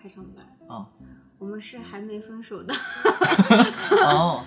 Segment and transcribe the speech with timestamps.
[0.00, 0.42] 开场白。
[0.74, 0.88] 啊、
[1.38, 2.72] 我们是还没分手的。
[4.06, 4.44] 哦，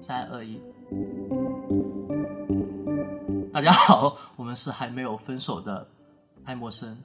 [0.00, 0.60] 三二一，
[3.52, 5.86] 大家好，我们是还没有分手的
[6.44, 6.96] 爱默生。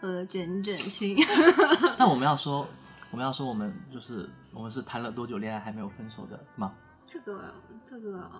[0.00, 1.16] 和整整心，
[1.98, 2.66] 那我们要说，
[3.10, 6.74] 我们要说，我们就是我们是谈了多久恋爱还没有分手的吗？
[7.08, 7.54] 这个
[7.88, 8.30] 这个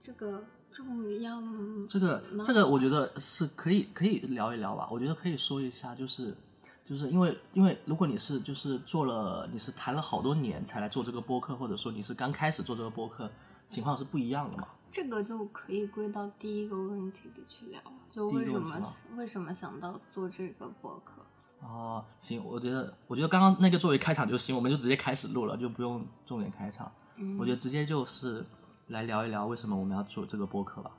[0.00, 0.42] 这个
[0.76, 1.86] 重要吗？
[1.88, 4.86] 这个这个，我觉得是可以可以聊一聊吧。
[4.90, 6.36] 我觉得可以说一下，就是
[6.84, 13.30] 就是因为因为如果你是就是做了你是谈了好多年才来做这个播客，或者说你是刚开始做这个播客，
[13.66, 14.68] 情况是不一样的嘛。
[14.90, 18.78] 这个就可以归到第一个问题里去聊，就为什么
[19.16, 21.22] 为什么想到做这个播客？
[21.60, 26.92] 哦，行，我觉得我觉得刚刚那个作为开场就行，我们就直接开始录了，就不用重点开场。
[27.16, 28.44] 嗯我觉得直接就是
[28.88, 30.90] 来聊一聊为什么我们要做这个播客吧。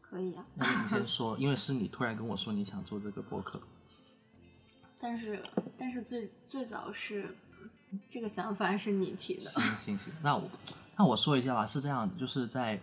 [0.00, 3.60] 可以啊，那你先说，因为是你突然跟我说你想做这个播客。
[5.00, 5.42] 但是
[5.78, 7.34] 但是最最早是
[8.08, 10.48] 这个想法是你提的，行行行，那我
[10.96, 12.80] 那我说一下吧，是这样子，就是在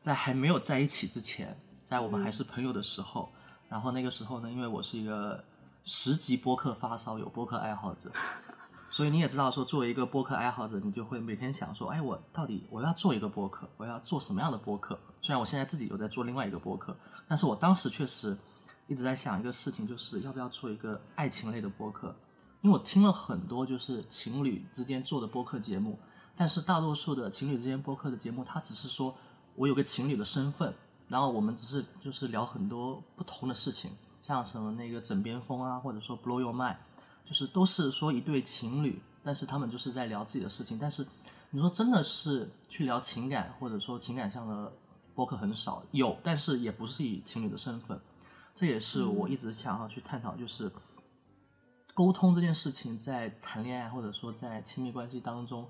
[0.00, 3.30] 在还没有在一起之前，在我们还是朋友的时候，
[3.68, 5.44] 然后那个时候呢，因为我是一个
[5.84, 8.10] 十级播客发烧友、播客爱好者，
[8.96, 14.98] 所以你也知道说，作为一个播客爱好者，你就会每天想说，哎，我到底我要做一个播客，我要做什么样的播客？
[15.20, 16.96] 虽然我现在自己有在做另外一个播客，
[17.28, 18.34] 但是我当时确实
[18.86, 22.16] 一直在想一个事情，就是要不要做一个爱情类的播客。
[22.62, 25.98] 因为我听了很多就是情侣之间做的播客节目，
[26.34, 29.14] 但是大多数的情侣之间播客的节目，它只是说
[29.56, 30.72] 我有个情侣的身份，
[31.06, 33.90] 然后我们只是就是聊很多不同的事情，
[34.22, 36.76] 像什么那个枕边风啊，或者说 Blow Your Mind，
[37.26, 40.78] 就是都是说一对情侣，但是他们就是在聊自己的事情。
[40.78, 41.06] 但是
[41.50, 44.72] 你说真的是去聊情感，或者说情感上的
[45.14, 48.00] 播客很少，有，但是也不是以情侣的身份。
[48.54, 50.72] 这也是我一直想要去探讨，就是
[51.92, 55.68] 沟通这件事情，在谈恋爱或者说在亲密关系当中，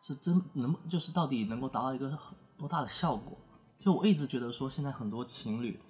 [0.00, 3.36] 是真能就是到底能够达到一个很多大的效果？
[3.78, 5.80] 就我一直觉得说，现在很多情侣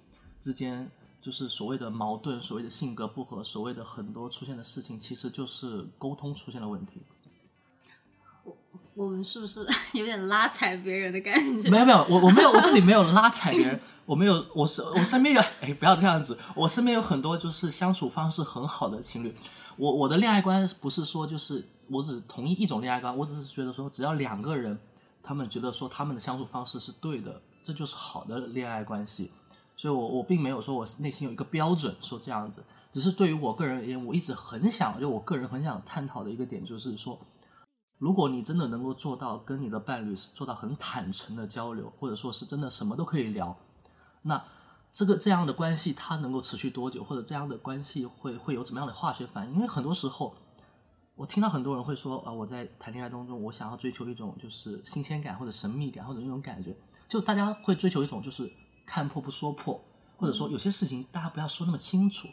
[0.41, 0.89] 之间，
[1.23, 7.01] 就是所谓的矛盾、所谓的性格不合、所谓的很多出现的事情，其实就是沟通出现了问题。
[8.43, 8.57] 我
[8.93, 9.65] 我们是不是
[9.97, 11.69] 有点拉踩别人的感觉？
[11.69, 19.33] 没有没有，我我没有，我这里没有拉踩别人， 我没有，我是我身边有，哎，不要这样子，我身边有很多就是相处方式很好的情侣，
[19.77, 24.77] 我我的恋爱观不是说就是我只同意一种恋爱观，我只是觉得说只要两个人
[25.21, 29.31] 他们觉得说他们的相处方式是对的，这就是好的恋爱关系。
[29.83, 37.19] 所以我我并没有说我内心有一个标准说这样子，只是对于我个人而言，我一直很想，就我个人很想探讨的一个点就是说。
[37.97, 43.57] 如果你真的能够做到跟你的伴侣是做到很坦诚的交流，或者说是真的什么都可以聊，
[44.21, 44.41] 那
[44.93, 49.55] 这个这样的关系它能够持续多久，或者这样的关系会会有怎么样的化学反应？
[49.55, 50.33] 因为很多时候，
[51.15, 56.73] 我听到很多人会说啊，我在谈恋爱当中，我想要追求一种就是新鲜感或者神秘感或者那种感觉，
[57.09, 58.49] 就大家会追求一种就是
[58.85, 59.83] 看破不说破，
[60.17, 62.27] 或者说有些事情大家不要说那么清楚。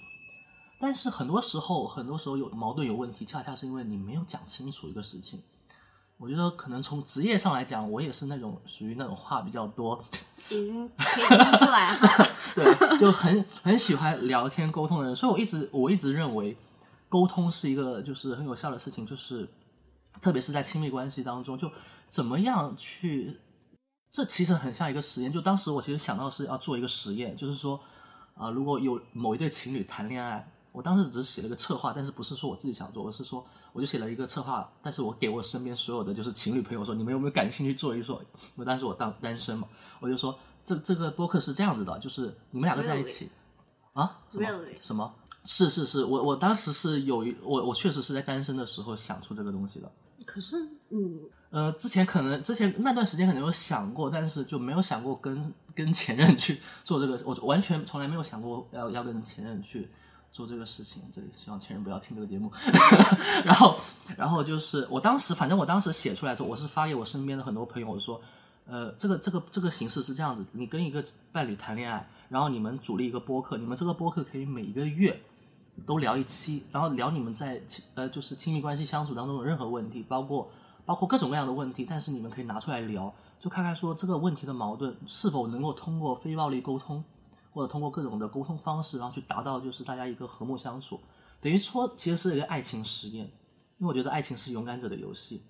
[0.80, 5.42] 但是很多时候，很多时候有矛盾有问题，恰恰是因为你没有讲清楚一个事情。
[6.16, 10.02] 我觉得可能从职业上来讲，我也是那种属于那种话比较多，
[10.50, 12.26] 已经可以听出来哈。
[12.54, 16.56] 对，就很很喜欢聊天沟通的人，所以我一直我一直认为，
[17.08, 19.48] 沟通是一个就是很有效的事情，就是
[20.20, 21.70] 特别是在亲密关系当中，就
[22.08, 23.38] 怎么样去，
[24.10, 25.32] 这其实很像一个实验。
[25.32, 27.80] 就当时我其实想到是要做一个实验，就是说
[28.34, 30.50] 啊、如果有某一对情侣谈恋爱。
[30.72, 38.22] 我当时只是写了个策划，但是不是说我自己想做，我是说我就写了一个策划，但是我给我身边所有的就是情侣朋友说，你们有没有感兴趣做一做？
[38.22, 39.66] 因为当时我当单身嘛，
[39.98, 43.28] 我就说这这个播客是这样子的，就是你们两个在一起
[43.94, 44.20] 啊？
[44.30, 44.76] 什么 Really？
[44.80, 45.12] 什么？
[45.42, 49.90] 是是是，我我当时是有一我我确实是在单身的时候想出这个东西的。
[50.24, 51.20] 可是，嗯，
[51.50, 59.88] 呃，之前可能之前那段时间可能有想过，但是就没有想过跟跟前任去做这个，我完全从来没有想过要要跟前任去
[60.32, 61.02] 做这个事情。
[61.12, 62.50] 这里希望前任不要听这个节目。
[63.44, 63.78] 然后，
[64.16, 68.20] 然后就是我当时，反正我当时写出来的时候，我是发给我身边的很多朋友，我说，
[68.66, 75.20] 呃，这个这个这个形式是这样子，你跟一个伴侣谈恋爱，然后你们组立一个播客，你们这个播客可以每一个月
[75.86, 80.50] 都聊一期，然后聊你们在亲呃就是亲密关系相处当中的任何问题，包括
[80.90, 87.04] 包括各种各样的问题，但是你们可以拿出来聊，就看看说这个问题的矛盾是否能够通过非暴力沟通，
[87.52, 90.98] 或者通过各种的沟通方式，然后去达到就是大家一个和睦相处，
[91.40, 93.24] 等于说其实是一个爱情实验，
[93.78, 95.44] 因为我觉得爱情是勇敢者的游戏。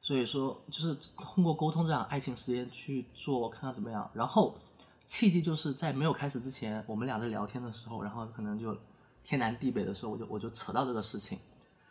[0.00, 4.10] 所以说，就是通过沟通这样爱情实验去做，看看怎么样。
[4.14, 4.56] 然后
[5.04, 8.74] 契机就是在没有开始之前，我们俩在聊天的时候，然后可能就
[9.22, 11.38] 天南地北的时候，我就我就扯到这个事情。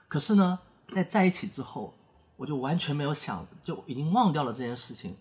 [0.07, 0.57] 可是呢，
[0.87, 1.93] 在在一起之后，
[2.37, 5.13] 我就完全没有想，就已经忘掉了这件事情。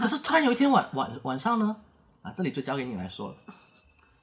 [0.00, 1.76] 可是突然有一天晚晚晚上呢，
[2.22, 3.36] 啊，这里就交给你来说了。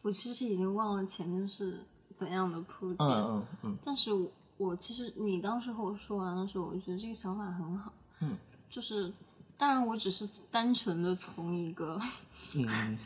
[0.01, 1.85] 我其实已经忘了前面是
[2.15, 8.35] 怎样的铺垫，嗯嗯嗯，但是我我其实你当时和我说完的时候，我觉得这个想法很好，嗯，
[8.69, 9.13] 就是
[9.55, 11.99] 当然我只是单纯的从一个
[12.55, 12.97] 嗯，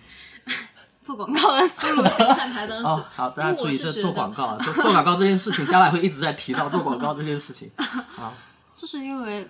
[1.01, 7.69] 做广告的思路去看他当时， 哦，好，大家注意，这做广告啊，做做广告这件事情，将来会一直在提到做广告这件事情。
[7.77, 8.31] 啊
[8.83, 9.47] 就是因为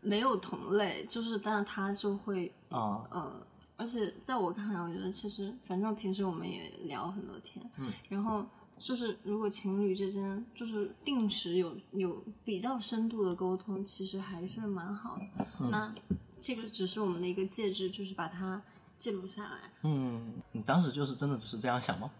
[0.00, 3.30] 没有同类，就是但是他就会啊，呃，
[3.76, 8.42] 而且在我看来，我觉得其实反正平时我们也聊很多天，嗯，然后
[8.78, 15.46] 就是如果情侣之间就是定时有有比较深度的沟通，其实还是蛮好的。
[15.60, 15.94] 嗯那
[16.40, 18.62] 这个只是我们的一个介质，就是把它
[18.96, 19.58] 记录下来。
[19.82, 22.10] 嗯，你当时就是真的只是这样想吗？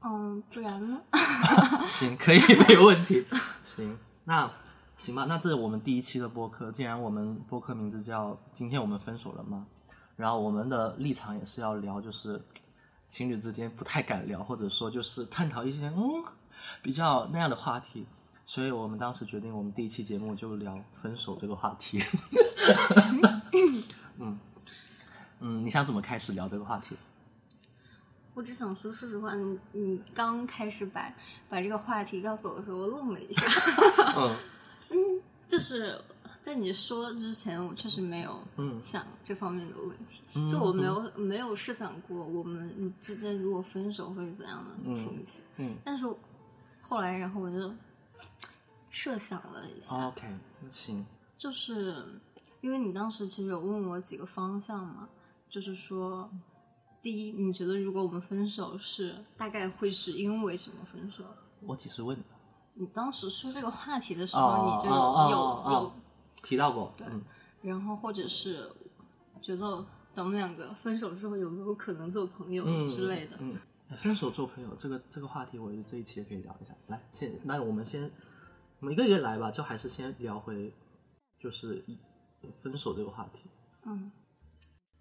[0.00, 1.00] 嗯，不然呢？
[1.86, 3.24] 行，可以，没有问题。
[3.64, 4.50] 行，那
[4.96, 6.70] 行吧，那这是我们第一期的播客。
[6.70, 9.66] 既然我们播客名字叫“今天我们分手了吗”，
[10.16, 12.40] 然后我们的立场也是要聊，就是
[13.08, 16.22] 情侣之间不太敢聊，或者说就是探讨一些嗯
[16.82, 18.06] 比较那样的话题。
[18.46, 22.00] 所以我们当时决定，我们第一期节目就聊分手这个话题。
[24.18, 24.38] 嗯
[25.40, 26.96] 嗯，你想怎么开始聊这个话题？
[28.34, 31.12] 我只想说，说实话，你你刚开始把
[31.48, 33.46] 把这个话题告诉我的时候，我愣了一下。
[34.16, 34.36] 嗯
[35.48, 36.00] 就是
[36.40, 45.42] 在你说之前，我确实没有嗯想这方面的问题，就我没有没有设想过我们之间如果分手会是怎样的情形。
[45.58, 46.04] 嗯但是
[46.80, 47.72] 后来，然后我就
[48.90, 50.26] 设想了一下，，OK，
[50.70, 51.06] 行，
[51.38, 52.20] 就是
[52.60, 55.08] 因为你当时其实有问我几个方向嘛，
[55.48, 56.30] 就是说，
[57.00, 61.24] 第一，你觉得如果我们分手是大概会是因为什么分手？
[61.60, 62.24] 我几时问的？
[62.74, 65.92] 你当时说这个话题的时候，哦你就有、哦有
[66.42, 67.22] 提到过，对嗯，
[67.62, 68.68] 然后或者是
[69.40, 73.36] 觉得咱们两个分手之后有没有可能做朋友嗯之类的？
[73.40, 73.56] 嗯，
[73.96, 76.72] 分手做朋友这个这个话题，我觉得这一期也可以聊一下。
[76.88, 78.10] 来，先那我们先，
[78.80, 80.74] 我们一个一个来吧，就还是先聊回，
[81.38, 81.84] 就是
[82.62, 83.40] 分手这个话题。
[83.84, 84.10] 嗯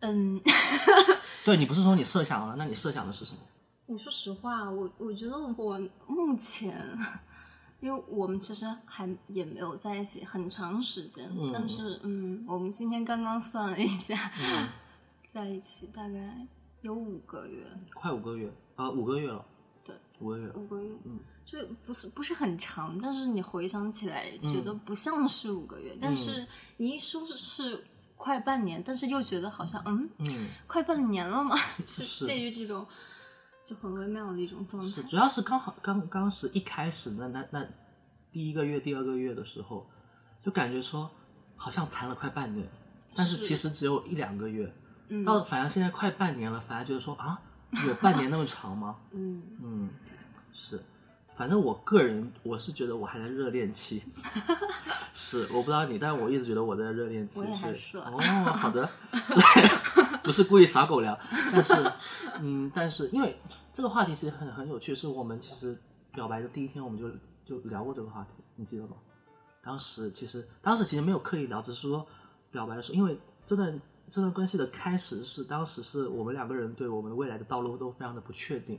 [0.01, 0.41] 嗯，
[1.45, 3.39] 对你不是说你设想了，那你设想的是什么？
[3.87, 6.97] 你说实话，我我觉得我目前，
[7.81, 11.51] 因为我们其实还也没有在一起很长时间，嗯。
[11.53, 14.69] 但是嗯，我们今天刚刚算了一下，嗯。
[15.27, 16.45] 在一起大概
[16.81, 19.45] 有五个月，快五个月啊、五个月了。
[19.83, 20.51] 对，五个月。
[20.51, 25.99] 五个月，嗯，就不是不是很长，但是你回想起来觉得不像是五个月，嗯。
[26.01, 26.45] 但是
[26.77, 27.85] 你一说是
[28.17, 31.55] 快半年，但是又觉得好像嗯，嗯，快半年了嘛，
[31.85, 32.85] 就是介于这种
[33.71, 35.03] 就很微妙的一种状态是，。
[35.03, 37.65] 主要是刚好刚刚是一开始那那那
[38.29, 39.89] 第一个月、第二个月的时候，
[40.41, 41.09] 就感觉说
[41.55, 42.67] 好像谈了快半年，
[43.15, 44.69] 但是是其实只有一两个月。
[45.07, 47.41] 嗯到反而现在快半年了，反而觉得说啊，
[47.87, 48.97] 有半年那么长吗？
[49.11, 49.89] 嗯，嗯，
[50.51, 50.83] 是，
[51.41, 54.03] 反正我个人我是觉得我还在热恋期，
[55.11, 57.39] 是我不知道你，但我一直觉得我在热恋期。
[57.39, 58.21] 我也还所以是啊哦，
[58.53, 61.17] 好的，是不是故意撒狗粮？
[61.51, 61.73] 但是，
[62.41, 63.35] 嗯，但是因为
[63.73, 65.75] 这个话题其实很很有趣，是我们其实
[66.13, 67.09] 表白的第一天我们就
[67.43, 68.93] 就聊过这个话题，你记得吗？
[69.63, 72.05] 当时其实当时其实没有刻意聊，只是说
[72.51, 73.81] 表白的时候，因为这段
[74.11, 78.77] 这段关系的开始是当时是我们两个人对我们未来的道路都非常的不确定。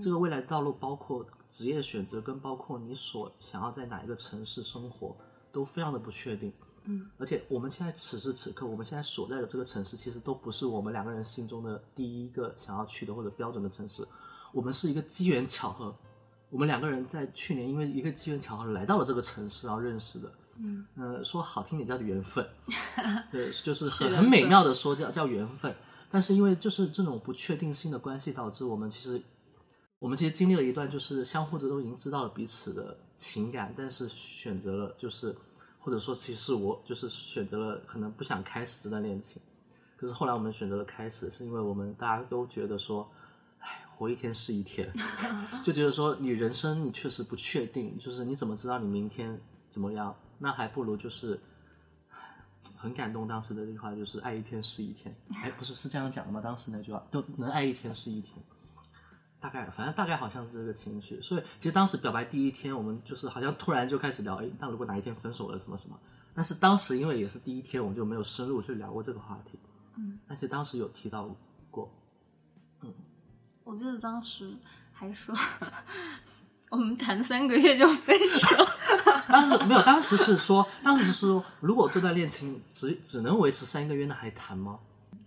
[0.00, 5.16] 这个未来的道路包括职业选择，跟包括你所想要在哪一个城市生活，
[5.50, 6.52] 都非常的不确定。
[6.84, 14.06] 嗯，而且我们现在此时此刻，我们现在所在的这个城市，其实都不是我们两个人心中的第一个想要去的或者标准的城市。
[14.52, 15.94] 我们是一个机缘巧合，
[16.48, 20.32] 我们两个人在去年因为一个机缘巧合来到了这个城市，然后认识的。
[20.62, 22.46] 嗯，呃，说好听点叫缘分，
[23.30, 25.74] 对，就是很很美妙的说叫叫缘分。
[26.10, 29.22] 但是因为就是这种不确定性的关系，导致我们其实
[30.00, 35.36] 我们其实经历了一段，就是相互的都已经知道了彼此的情感，但是选择了就是
[35.78, 39.40] 或者说其实我就是选择了可能不想开始这段恋情。
[39.96, 43.08] 可是后来我们选择了开始，是因为我们大家都觉得说，
[43.58, 44.90] 哎，活一天是一天，
[45.62, 49.38] 就觉得说你人生你确实不确定，就是你怎么知道你明天
[49.68, 50.16] 怎么样？
[50.38, 51.38] 那还不如就是。
[52.08, 52.18] 唉
[52.76, 55.14] 很感动，当时的那句话就是“爱一天是一天”。
[55.36, 56.40] 哎，不是是这样讲的吗？
[56.40, 58.36] 当时那句话，就能爱一天是一天。
[59.40, 61.20] 大概，反正大概好像是这个情绪。
[61.22, 65.98] 所以其实当时表白第一天，我们就是好像突然就开始聊，哎，那如果哪一天分手了，什么什么。
[66.34, 69.58] 但是当时因为也是第一天，我们就没有深入去聊过这个话题。
[69.96, 71.28] 嗯，但是当时有提到
[71.70, 71.92] 过。
[72.82, 72.92] 嗯
[73.64, 74.56] 我记得当时
[74.92, 75.34] 还说，
[76.70, 78.66] 我们谈三个月就分手，
[79.28, 84.80] 当时没有，当时是说，当时是说，如果这段恋情只只能维持三个月，那还谈吗？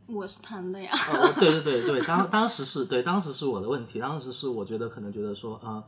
[0.07, 0.91] 我是谈的呀。
[0.93, 5.83] 哦，对对对对，当 当时是对，当时是我的问题，当时是我觉得可能觉得说，啊、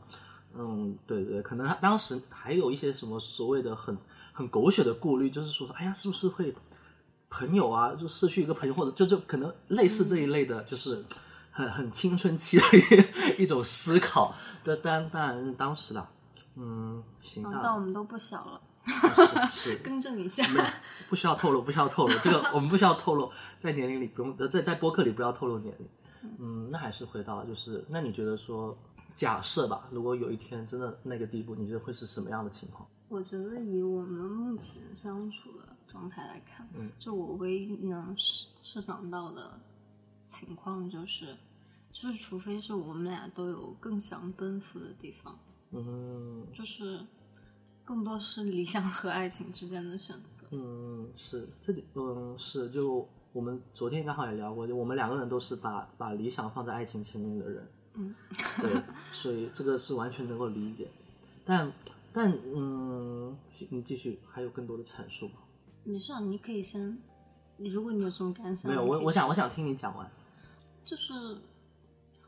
[0.56, 3.96] 嗯，对对，可能他当时还有一些什么所谓的很
[4.32, 6.54] 很狗血的顾虑，就是说，哎呀，是不是会
[7.28, 11.04] 朋友啊，就失去一个朋友，或者就就可能类似这一类的，就是
[11.50, 12.64] 很很青春期的
[13.38, 14.34] 一 一种思考。
[14.62, 16.08] 这当当然是当时啦，
[16.56, 20.44] 嗯，行，啊当但我们都不小了，然是是 更正一下。
[21.08, 25.88] 不需要透露，不需要透露，这个我们不需要透露，在年龄里不用，呃，在在播客里不要透露年龄。
[26.38, 28.76] 嗯，那还是回到就是，那你觉得说，
[29.14, 32.88] 假设吧，如果有一天真的那个地步，你觉得会是什么样的情况？
[33.08, 39.60] 我觉得以我们目前相处的状态来看，嗯就我唯一能设设想到的
[40.26, 41.36] 情况就是，
[41.92, 45.38] 就是除非是我们俩都有更想奔赴的地方，
[45.70, 47.06] 嗯就是
[47.86, 50.44] 更多是理想和爱情之间的选择。
[50.50, 58.14] 嗯，是这里，嗯是，就我们昨天刚好也聊过，就我们两个人都是把把理想放在爱情前面的人，嗯，
[58.60, 60.88] 对，所以这个是完全能够理解，
[61.44, 61.72] 但
[62.12, 63.36] 但嗯，
[63.70, 65.34] 你继续，还有更多的阐述吗？
[65.84, 66.98] 没事啊，你可以先，
[67.58, 70.10] 如果你有什么感想，没有，我我想我想听你讲完。
[70.84, 71.12] 就是，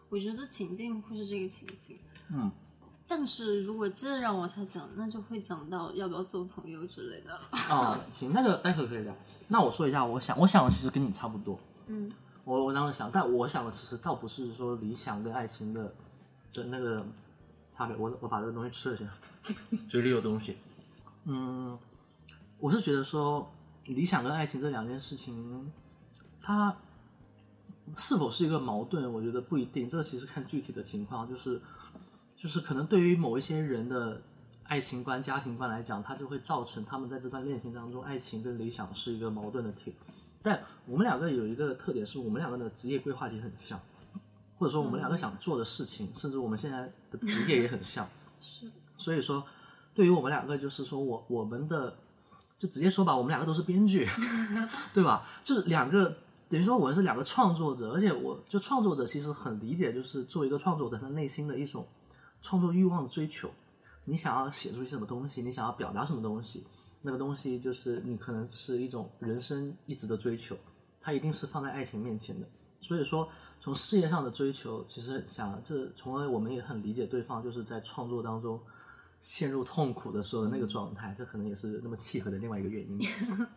[0.08, 1.98] 我觉得情境会是这个情境，
[2.30, 2.50] 嗯，
[3.10, 7.32] 但是如果真的让我再讲，那就会讲到要不要做朋友之类的。
[7.70, 9.16] 哦，行，那个待会儿可以聊。
[9.48, 11.58] 那我说一下，我想我想的其实跟你差不多。
[11.86, 12.12] 嗯，
[12.44, 15.94] 我我当时想，但我想的其实倒不是说理想跟爱情的
[16.52, 17.02] 就那个
[17.74, 17.96] 差别。
[17.96, 19.08] 我我把这个东西吃了先，
[19.88, 20.58] 嘴里有东西。
[21.24, 21.78] 嗯，
[22.58, 23.50] 我是觉得说
[23.86, 25.72] 理想跟爱情这两件事情，
[26.42, 26.76] 它
[27.96, 29.88] 是否是一个矛盾，我觉得不一定。
[29.88, 31.58] 这个其实看具体的情况，就是
[32.38, 34.22] 就是可能对于某一些人的
[34.62, 39.92] 爱情观、家庭观来讲，它就会造成他们在这段恋情当中，爱情跟理想是一个矛盾的体。
[40.40, 43.78] 但我们两个有一个特点，是我们两个的职业规划其实很像，
[44.56, 48.08] 或者说我们两个想做的事情，甚至我们现在的职业也很像。
[48.40, 49.44] 是，所以说，
[49.92, 51.96] 对于我们两个，就是说我我们的，
[52.56, 54.08] 就直接说吧，我们两个都是编剧，
[54.94, 55.26] 对吧？
[55.42, 56.16] 就是两个，
[56.48, 61.84] 等于说我们是两个创作者，而且我就创作者其实很理解，就是作为一个创作者，他内心的一种
[62.48, 63.50] 创作欲望的追求。
[64.06, 66.64] 你想要写出什么东西，你想要表达什么东西，
[67.02, 70.56] 那个东西就是你可能是一种人生一直的追求，
[70.98, 72.48] 它一定是放在爱情面前的。
[72.80, 73.28] 所以说，
[73.60, 78.58] 从事业上的追求，其实想，这从而我们也很理解对方，就是在创作当中
[79.20, 83.06] 陷入痛苦的时候的那个状态，这可能也是那么契合的另外一个原因。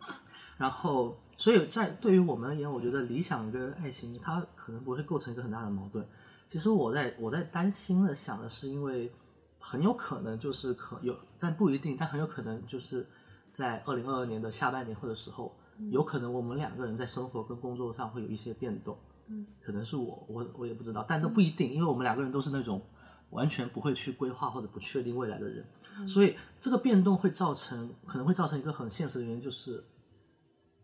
[0.58, 6.06] 然后，所以在对于我们而言，我觉得理想跟爱情，它可能不会构成一个很大的矛盾。
[6.52, 9.10] 其实我在我在担心的想的是，因为
[9.58, 13.08] 很有可能就是可有，但不一定，但很有可能就是
[13.48, 15.56] 在二零二二年的下半年或者时候，
[15.90, 18.98] 有可能我们两个人在生活跟工作上会有一些变动。
[19.28, 22.82] 嗯，可能是我，我我也不知道，但都不一定，因为我们两个人都是那种
[23.30, 25.66] 完全不会去规划或者不确定未来的人，
[26.06, 29.82] 所以这个变动会造成可能会造成一个很现实的原因，就是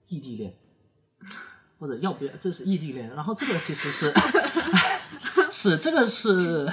[0.07, 0.57] 异地恋，
[1.79, 4.11] 或者要不要这是异地恋，然后这个其实是
[5.51, 6.73] 是这个是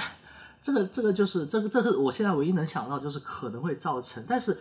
[0.62, 4.58] 这个这个就是这个这个我现在唯一能想到就是可能会造成，但是。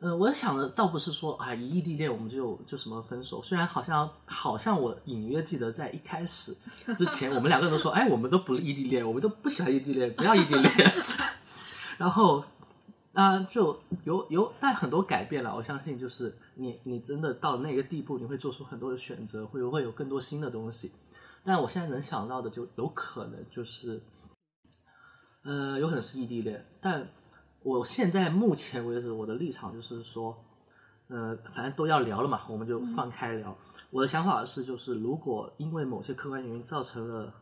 [0.00, 3.42] 呃，我想的倒不是说，啊，一异地恋我们就就什么分手。
[3.42, 6.56] 虽然好像好像我隐约记得在一开始
[6.96, 10.92] 之前，我们两个人都说，哎，我们都不异地恋，我们都不喜欢异地恋，不要异地恋。
[11.98, 12.44] 然后，
[13.12, 15.52] 啊、就有有，但很多改变了。
[15.56, 20.92] 我相信，就是你你真的到那个地步，你会做出很多的选择，会会有更多新的东西。
[21.48, 24.00] 但我现在能想到的，就有可能就是，
[25.42, 27.08] 呃，有可能是异地恋，但。
[27.64, 30.44] 我现在目前为止，我的立场就是说，
[31.08, 33.54] 呃，反正都要聊了嘛，我们就放开聊。
[33.90, 37.34] 我的想法是，就是如果因为某些客观原因造成了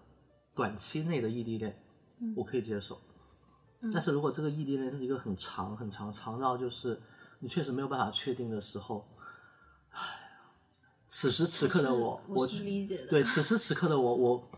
[0.54, 1.78] 短期内的异地恋，
[2.34, 2.98] 我可以接受。
[3.92, 6.98] 但是如果这个异地恋是一个很长、很长、长到就是
[7.38, 9.15] 你确实没有办法确定的时候，唉，
[11.08, 13.06] 此时此刻的我，我是理解的。
[13.06, 14.48] 对，此时此刻的我，我，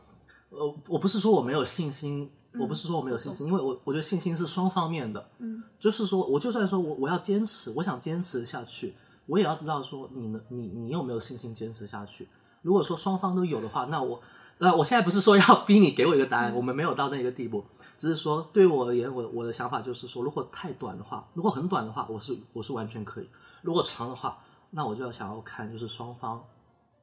[0.50, 2.30] 呃，我不是说我没有信心。
[2.58, 8.94] 我不是说我没有信心，因为我我觉得信心是双方面的，嗯，就是说我就算说我我要坚持，我想坚持下去，
[9.26, 12.26] 我也要知道说你能，你你有没有信心坚持下去？
[12.62, 14.20] 如果说双方都有的话，那我
[14.56, 17.62] 呃，我现在不是说要逼你给我一个答案，我们没有到那个地步，
[17.98, 23.26] 只是说对我而言，我我的想法就是说，如果太短的话，如果很短的话，我是我是完全可以；
[23.62, 24.38] 如果长的话，
[24.70, 26.44] 那我就要想要看就是双方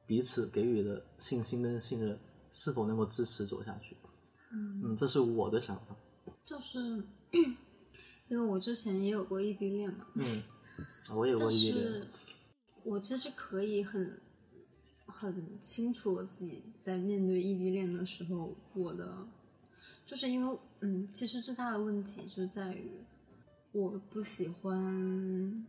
[0.06, 2.18] 彼此给予的信心跟信任
[2.50, 3.96] 是否能够支持走下去。
[4.52, 5.96] 嗯，这是我的想法。
[6.44, 6.78] 就是
[8.28, 10.42] 因为我之前也有过异地恋嘛，嗯，
[11.08, 12.06] 啊我也有过异地恋，
[12.84, 14.20] 我其实可以很
[15.06, 19.26] 很清楚我自己在面对异地恋的时候，我的
[20.06, 22.92] 就是因为嗯，其实最大的问题就是在于
[23.72, 25.66] 我不喜欢，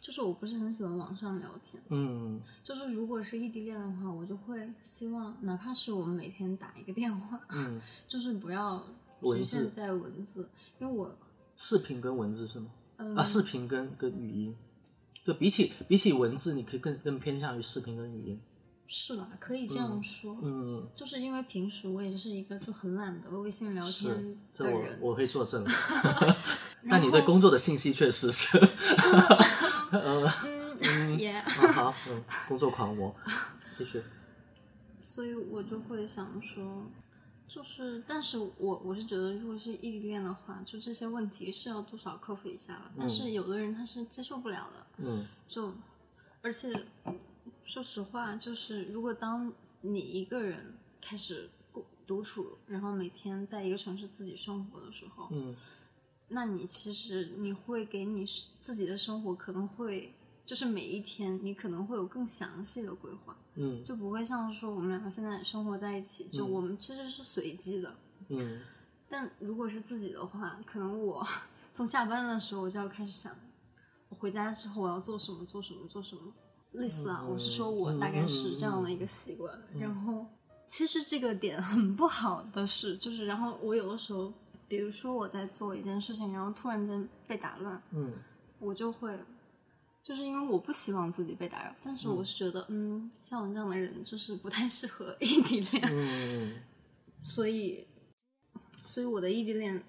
[0.00, 1.82] 就是我不是很喜欢网上聊天。
[1.90, 8.84] 嗯就是如果是异地恋的话，我就会希望哪怕是我们每天打一个电话，嗯， 就是不要
[9.22, 11.16] 局限在文字，因为我
[11.56, 12.70] 视频跟文字是吗？
[12.98, 14.56] 嗯啊，视频跟跟语音，
[15.24, 18.40] 就比起比起文字，你可以更更偏向于视频跟语音。
[18.88, 25.64] 是啦，可以这样说，嗯，就是因为平时我也是一个就很懒得微信聊是天，这我的人，我可以作证。
[26.88, 28.56] 那你对工作的信息确实是，
[29.92, 33.14] 嗯，也，啊好，嗯，工作狂魔，
[33.74, 34.02] 继续。
[35.02, 36.84] 所以我就会想说，
[37.48, 42.90] 就是，但是我我是觉得，如果是异地恋的话，就这些问题是要多少克服一下了。
[42.98, 45.72] 但是有的人他是接受不了的，嗯就
[46.42, 46.84] 而且
[47.64, 55.54] 说实话，就是如果当你一个人开始孤独处，然后每天在一个城市自己生活的时候，嗯
[56.28, 58.24] 那你其实你会给你
[58.60, 60.12] 自己的生活可能会
[60.44, 67.94] 就是每一天你可能会有更详细的规划，嗯就不会像说我们两个现在生活在一起，就我们其实是随机的。
[68.28, 68.60] 嗯
[69.08, 71.24] 但如果是自己的话，可能我
[71.72, 73.32] 从下班的时候我就要开始想，
[74.08, 76.32] 我回家之后我要做什么，做什么，做什么。
[76.72, 79.56] 类似啊，我是说我大概是这样的一个习惯。
[79.78, 80.26] 然后，
[80.68, 84.32] 其实这个点很不好的是，就是然后我有的时候，
[84.68, 88.12] 比如说我在做一件事情，然后突然间被打乱，嗯
[88.58, 89.18] 我就会，
[90.02, 95.82] 就是因为我不希望自己被打扰，但是我是觉得，嗯，像我这样的人就是不太适合异地恋。
[95.92, 96.62] 嗯
[97.22, 97.86] 所以，
[98.86, 99.82] 所以我的异地恋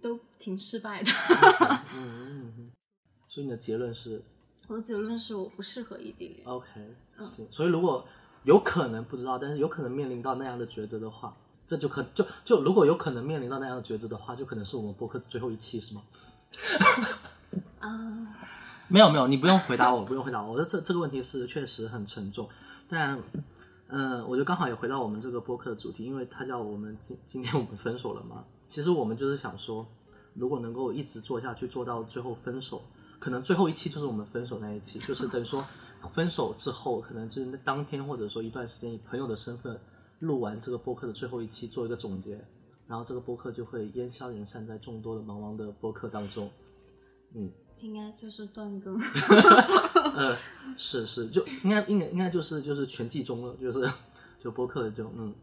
[0.00, 1.10] 都挺失败的。
[1.94, 2.72] 嗯嗯，
[3.28, 4.22] 所以你的结论是
[4.66, 6.46] 我的结论是我不适合异地恋。
[6.46, 7.46] OK，行。
[7.52, 8.06] 所以如果
[8.44, 16.02] 有可能不知道，但是有可能面临到那样的抉择的话，这就可就就如果有可能面临到那样的抉择的话，就可能是我们播客的最后一期，是吗？
[17.80, 18.36] 啊，
[18.88, 20.52] 没有没有，你不用回答我，不用回答我。
[20.52, 22.48] 我的这这个问题是确实很沉重，
[22.88, 23.18] 但
[23.88, 28.44] 嗯、呃我觉得刚好也回到我们这个播客的主题，因为它叫我们今今天我们分手了嘛。
[28.68, 29.86] 其实我们就是想说，
[30.34, 32.82] 如果能够一直做下去，做到最后分手，
[33.18, 35.64] 可能最后一期就是我们分手那一期，就是等于说
[36.12, 39.78] 分手之后，可能就是那当天或者说一段时间以朋友的身份
[40.20, 42.44] 录完这个播客的最后一期，做一个总结，
[42.86, 46.50] 然后这个播客就会烟消云散在众多的茫茫的播客当中。
[47.34, 47.50] 嗯
[47.80, 48.98] 应该就是断更。
[50.16, 50.36] 呃，
[50.76, 53.90] 是是，就应该应该应该就是就是全季中了，就是
[54.40, 55.34] 就播客就嗯。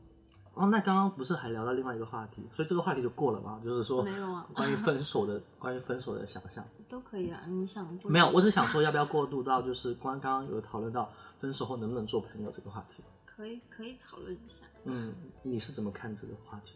[0.54, 3.62] 哦，那刚刚不是还聊到另外一个话题，所以这个话题就过了吗？
[3.64, 8.12] 就是说没有啊关于分手的关于分手的想象，都可以啊，你想过？
[8.12, 13.02] 没有，我只想说要不要过渡到就是刚刚有讨论到分手后能不能做朋友这个话题。
[13.36, 14.66] 可以可以讨论一下。
[14.86, 15.14] 嗯，
[15.44, 16.74] 你是怎么看这个话题？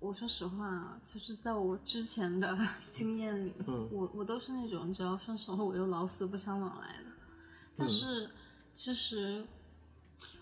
[0.00, 2.58] 我说实话啊，就是在我之前的
[2.90, 7.10] 经验里，嗯我我都是那种只要分手后我就老死不相往来的。
[7.76, 8.28] 但是
[8.72, 9.44] 其实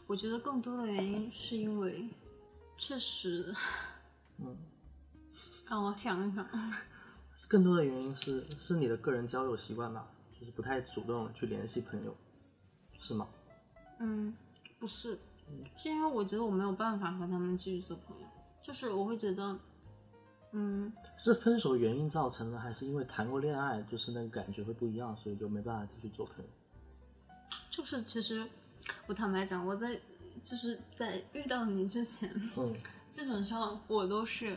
[0.06, 2.08] 我觉得更多的原因是因为
[2.78, 3.54] 确实，
[4.38, 4.56] 嗯，
[5.68, 6.48] 让我想一想，
[7.48, 12.16] 更多的原因是是你的个人交友习惯吧，就是不太主动去联系朋友，
[12.98, 13.28] 是吗？
[13.98, 14.34] 嗯，
[14.78, 15.18] 不是，
[15.76, 18.26] 是因为我觉得我没有办法和他们继续做朋友，
[18.62, 19.58] 就是我会觉得，
[20.52, 26.50] 嗯，是分手原因造成的，还是因为谈过恋爱，就是那个感觉会不一样，所以就没办法继续做朋友？
[27.70, 28.46] 就是其实
[29.06, 30.00] 我坦白讲，我在
[30.42, 32.74] 就是在遇到你之前，嗯。
[33.10, 34.56] 基本上我都是，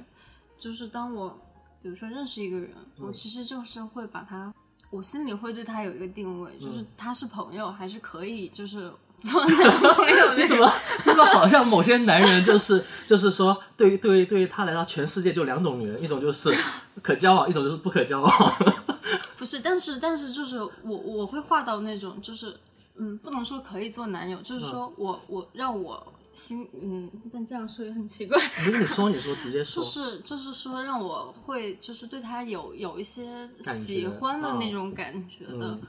[0.60, 1.36] 就是当我
[1.82, 4.53] 比如说认识一个人，我其实就是会把他，
[4.91, 10.71] 我心里会对他有一个定位，就是他是朋友还是可以就是做男朋友的你怎么
[11.05, 16.53] 怎么好像某些男人就是 就是说，对于对于对于他来到全世界就两种女人，一种就是
[17.01, 18.53] 可交往，一种就是不可交往。
[19.38, 22.53] 不是，但是但是就是我我会画到那种就是
[22.97, 35.67] 嗯，不能说可以做男友，就是说我我让我心嗯，但这样说也很奇怪，不是你说你说直接说，就是就是说让我会就是对他有有一些喜欢的那嗯种感觉的。
[35.67, 35.81] 嗯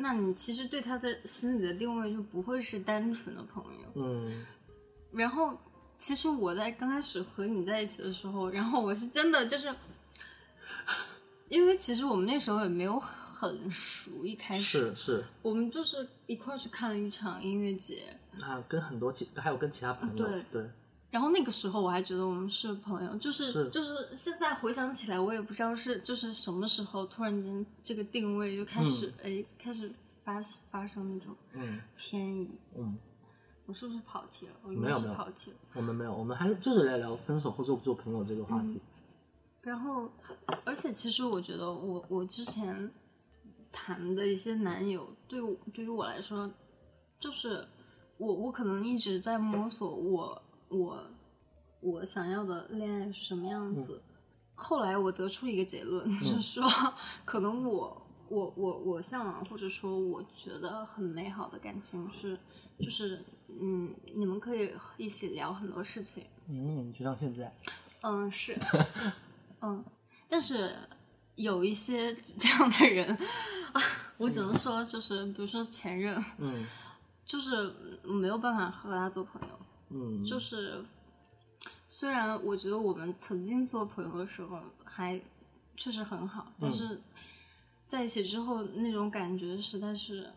[0.00, 3.88] 那你其实对他的心里的定位就不会是单纯的朋友。
[3.94, 4.46] 嗯。
[5.12, 5.56] 然后，
[5.98, 9.74] 其实我在刚开始和你在一起的时候，然后我是真的就是，
[11.48, 18.04] 因为其实我们那时候也没有很熟，一开始是是，我们就是一块去看了一场音乐节，
[18.40, 20.44] 啊，跟很多其还有跟其他朋友对。
[20.52, 20.70] 对，
[21.10, 29.90] 然后那个时候我还觉得我们是朋友，就是是就是现在回想起来，我也不知道是就是什么时候突然间这个定位就开始哎、开始
[30.22, 32.48] 发发生那种嗯偏移。
[32.76, 32.96] 嗯，
[33.66, 34.52] 我是不是跑题了？
[34.62, 35.56] 我应该是没有没有跑题了。
[35.74, 38.80] 我们没有，我们还是就是来聊分手后做不做朋友这个话题。
[39.62, 40.08] 然后，
[40.64, 42.90] 而且其实我觉得我我之前
[43.70, 46.50] 谈的一些男友，对我对于我来说，
[47.18, 47.66] 就是
[48.16, 50.40] 我我可能一直在摸索我
[50.70, 51.06] 我
[51.80, 54.02] 我想要的恋爱是什么样子。
[54.54, 56.62] 后来我得出一个结论，就是说，
[57.24, 62.38] 可能我我我我向往或者说我觉得很美好的感情是，
[62.78, 67.52] 就是嗯，你们可以一起聊很多事情，嗯，就像现在，
[68.02, 68.58] 嗯，是，
[69.62, 69.84] 嗯，
[70.28, 70.74] 但是
[71.36, 73.08] 有一些这样的人
[73.72, 73.80] 啊，
[74.18, 76.66] 我只能说，就是比如说前任，嗯。
[77.22, 79.59] 就是没有办法和他做朋友。
[79.90, 80.84] 嗯，就是
[81.88, 85.20] 虽然我觉得我们曾经做朋友的时候还
[85.76, 87.00] 确实很好，但是
[87.86, 90.30] 在一起之后那种感觉实在是，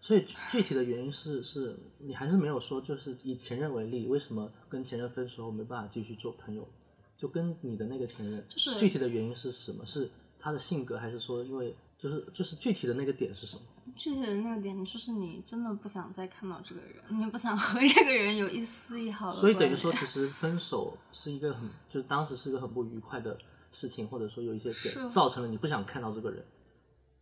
[0.00, 6.68] 所以具体的原因是是你还是没有说，就是以前任为例，为什么跟前任分手后没办法继续做朋友？
[7.16, 9.84] 就跟你的那个前任，就是具体的原因是什么？
[9.84, 13.62] 是他的性格，还是说因为就是就是具体的那个点是什么？
[13.96, 23.38] 具体的那个点就是你真的不想再看到这个人，你不想 和这个人有一丝一毫的所以等于说，其实分手是一个很，就是当时是一个很不愉快的
[23.72, 26.44] 事情，或者说有一些是点造成了你不想看到这个人。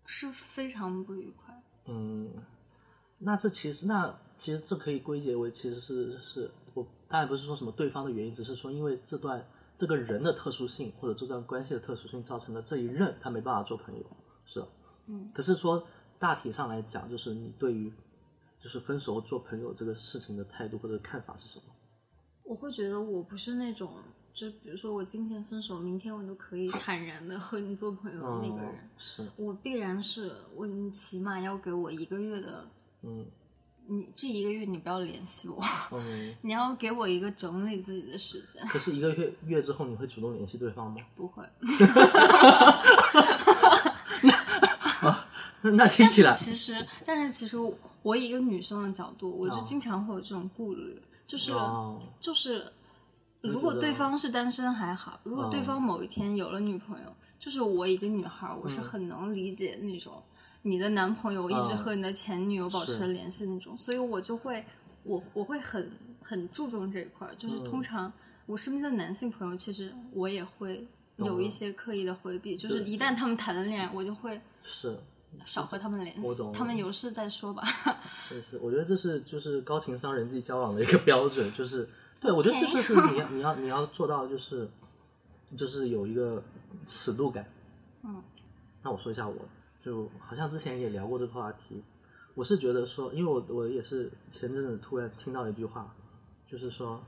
[0.07, 1.63] 是非常不愉快。
[1.87, 2.33] 嗯，
[3.19, 14.05] 那这其实那其实这可以归结为其实是是我当然不是说什么对方的原因，只是说因为这段这个人的特殊性或者这段关系的特殊性造成了这一任他没办法做朋友，
[14.47, 14.67] 是吧？
[15.09, 15.31] 嗯。
[15.35, 15.87] 可是说
[16.19, 17.93] 大体上来讲，就是你对于
[18.61, 21.65] 就是分手后做朋友这个事情的态度或者看法是什么？
[22.43, 23.93] 我会觉得我不是那种，
[24.33, 28.73] 就比如说我今天分手，明天我都可以坦然的和你做朋友的那个人。
[28.75, 32.67] 嗯、是，我必然是我，你起码要给我一个月的，
[33.03, 33.27] 嗯
[33.91, 35.59] 你这一个月你不要联系我，
[35.93, 36.35] 嗯。
[36.43, 38.63] 你要给我一个整理自己的时间。
[38.67, 41.01] 可是一个月月之后，你会主动联系对方吗？
[41.17, 41.43] 不会，
[45.73, 49.63] 那 那听起来，其实，但是其实我我以一个女生的角度，我就哦。
[49.65, 52.73] 经常会有这种顾虑，就是、哦，就是，
[53.41, 55.63] 如果对方是单身还好，如果对哦。
[55.63, 60.23] 方某一天有了女朋友，就是我一个女孩我是很能理解那种
[60.63, 61.77] 你的男朋友一直哦。
[61.77, 62.99] 和你的前女友保持是。
[63.01, 64.65] 着联系那种，所以我就会
[65.05, 65.91] 我我会很
[66.23, 67.65] 很注重这一块儿，就是嗯。
[67.65, 68.13] 通常
[68.47, 74.99] 我身边的男性朋友，其实我也会有一些刻意的回避，就是一旦他们谈了恋爱，我就会是
[75.45, 77.63] 少和他们联系，他们有事再说吧。
[78.19, 81.89] 是是，我觉得这是就是高情商人际交往的一个标准，就是
[82.21, 84.69] 对我觉得这就是你要你要你要做到就是
[85.57, 86.43] 就是有一个
[86.87, 87.51] 尺度感。
[88.03, 88.23] 嗯，
[88.83, 89.35] 那我说一下我，
[89.83, 91.83] 就好像之前也聊过这个话题，
[92.35, 95.95] 我是觉得说，因为我我也是前阵子突然听到一句话，
[96.47, 97.01] 就是说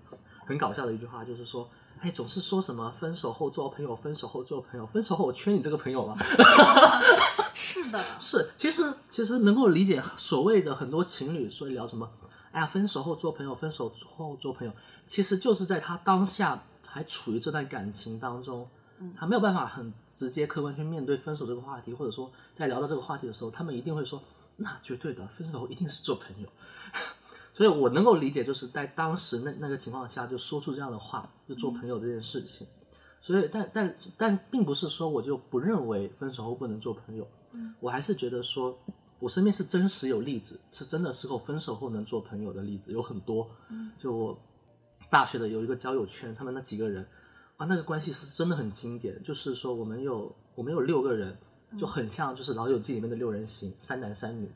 [0.47, 1.69] 很搞笑的一句话，就是说。
[2.03, 6.17] 哎，总是说什么分手后做朋友，分手后做朋友，分手后我缺你这个朋友吗？
[7.63, 12.11] 是的，是，其实其实能够理解所谓的很多情侣说聊什么，
[12.53, 14.73] 哎呀，分手后做朋友，分手后做朋友，
[15.07, 18.67] 其实就是在他当下还处于这段感情当中，
[19.15, 24.23] 他没有办法很直接客观去面对分手这个话题，或者说在聊到这个话题的时候，他们一定会说，
[24.57, 26.49] 那绝对的，分手后一定是做朋友。
[27.53, 32.67] 所以我能够理解，就是在当时那那个情况下就说出这样的话，就做朋友这件事情。
[33.23, 37.29] 所以，但但但并不是说我就不认为分手后不能做朋友，
[37.81, 38.79] 我还是觉得说，
[39.19, 43.51] 我身边是真实有例子，是真的时候分手后能做朋友的例子有很多。
[43.99, 44.39] 就我
[45.09, 47.07] 大学的有一个交友圈，他们那几个人
[47.57, 49.23] 啊，那个关系是真的很经典。
[49.23, 51.37] 就是说，我们有我们有六个人，
[51.79, 54.51] 就很像就是《老友记》里面的六人行，三男三女，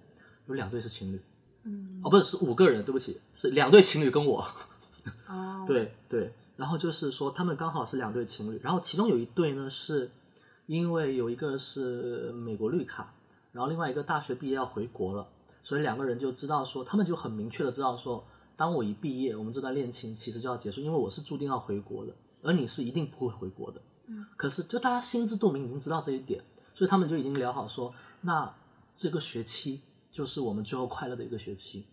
[0.46, 1.20] 有两对是情侣。
[1.64, 4.46] 嗯，哦，不是，是五个人，对不起，是两对情侣跟我。
[5.26, 10.10] 哦， 对对，然后就是说他们刚好是两对情侣，然后其中有一对呢是
[10.66, 13.14] 因为有一个是美国绿卡，
[13.52, 15.26] 然后另外一个大学毕业要回国了，
[15.62, 18.24] 所以两个人就知道说，他们就很明确的知道说，
[18.56, 23.80] 当我一毕业，我们这段恋情其实就要结束，因为我是注定要回国的，而你是一定不会回国的。
[24.06, 26.42] 嗯，可是就大家心知肚明，已经知道这一点，
[26.74, 28.54] 所以他们就已经聊好说，那
[28.94, 31.86] 这个学期就是我们最后快乐的一个学期。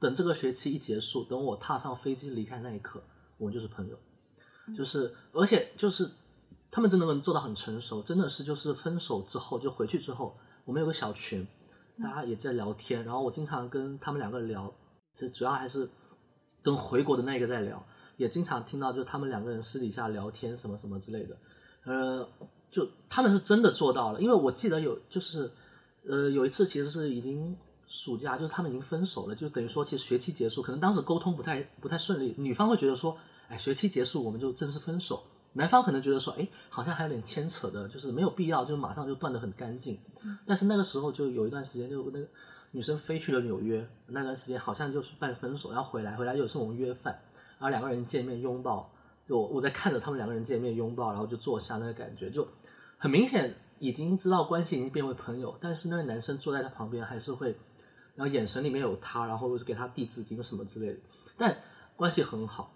[0.00, 3.02] 等这个学期一结束，等我踏上飞机离开那一刻，
[3.36, 3.98] 我们就是朋友。
[4.76, 6.08] 就是，而且就是
[6.70, 11.46] 他们真的能做到很成熟，真的是就是分手之后就回去之后，我们有个小群，
[12.02, 14.72] 大家也在聊天，然后我经常跟他们两个聊，
[15.14, 15.88] 其实主要还是
[16.62, 17.82] 跟回国的那个在聊，
[18.16, 21.36] 也经常听到，就他们两个人私底下聊天什么什么之类的，
[21.84, 22.28] 呃，
[22.70, 25.50] 就他们是真的做到了，因为我记得有就是，
[26.06, 33.16] 呃，有一次其实是已经暑假，就是他们已经分手了，就等于说其实学期结束，可能当时沟通不太不太顺利，女方会觉得说，
[33.48, 39.98] 哎，学期结束我们就正式分手，男方可能觉得说，哎，好像还有点牵扯的，就是没有必要，就马上就断得很干净，
[40.46, 42.26] 但是那个时候就有一段时间就那个。
[42.70, 47.18] 女生飞去了纽约，那段时间好像就是办分手，要回来，回来有这种约饭，
[47.58, 48.92] 然后两个人见面拥抱，
[49.26, 52.46] 就我我在看着他们两个人见面拥抱，然后就坐下，那个感觉就
[52.98, 57.56] 很明显，已经知道关系已经变为朋友，但是那个男生坐在他旁边还是会，
[58.14, 60.98] 然后眼神里面有他，然后给他递纸巾什么之类的，
[61.38, 61.56] 但
[61.96, 62.70] 关系很好。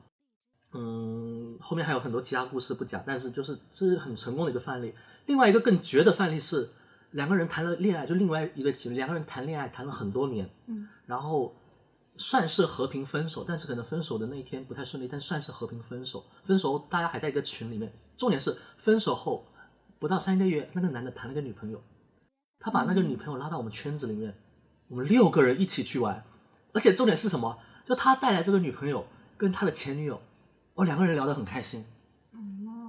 [0.73, 4.95] 嗯，后面还有很多其他故事不讲，但是就是这是很成功的一个范例。
[5.27, 6.71] 另外一个更绝的范例是。
[7.13, 11.55] 两个人谈了恋爱，就另外一个情侣，两个人谈恋爱谈了很多年，嗯，然后
[12.17, 16.25] 算是和平分手，但是可能分手的那一天不太顺利，但算是和平分手。
[16.43, 19.47] 分手后大家还在一个群里面，重点是分手后
[19.99, 21.83] 不到三个月，那个男的谈了个女朋友，
[22.59, 24.35] 他把那个女朋友拉到我们圈子里面，
[24.89, 26.25] 我们六个人一起去玩，
[26.73, 27.59] 而且重点是什么？
[27.85, 29.07] 就他带来这个女朋友
[29.37, 30.19] 跟他的前女友，
[30.75, 31.85] 哦，两个人聊得很开心，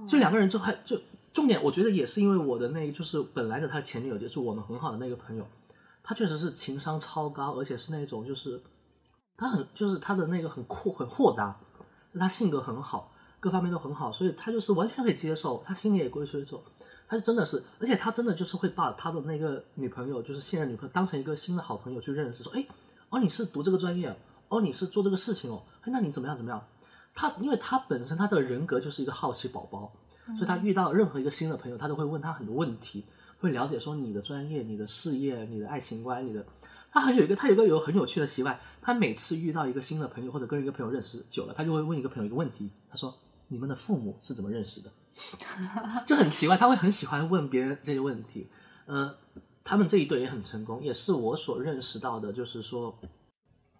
[0.06, 1.00] 就两个人就还就。
[1.34, 5.44] 重点，我觉得也是因为我的那，就是本来的他的前女友，就是我们很好的那个朋友，
[6.00, 8.62] 他确实是情商超高，而且是那种就是
[9.36, 11.58] 他很就是他的那个很阔很豁达，
[12.16, 16.62] 他性格很好，各方面都很好，所以他就是完全可以接受，他心里也归接受，
[17.08, 22.64] 他就真的是，而且他真的就是会把他的那个女朋友，就是现任女朋友当成一个新的好朋友去认识，说，哎，
[23.08, 24.16] 哦你是读这个专业，
[24.46, 26.64] 哦你是做这个事情哦，哎那你怎么样怎么样？
[27.14, 29.92] 他因为他本身他的人格就是一个好奇宝宝。
[30.28, 33.04] 所以他遇到任何一个新的朋友，他都会问他很多问题，
[33.40, 36.42] 会了解说你的专业、你的事业、你的爱情观、你的。
[36.90, 43.14] 他很有一个，他有一个有很有趣的习惯，他每次遇到一个新的朋友或者跟一个朋友认识久了，他就会问一个朋友一个问题，他说
[43.48, 44.90] ：“你们的父母是怎么认识的？”
[46.06, 48.48] 就很奇怪，他会很喜欢问别人这些问题。
[48.86, 49.14] 呃，
[49.62, 52.98] 他们这一对也很成功，也是我所认识到的，就是说，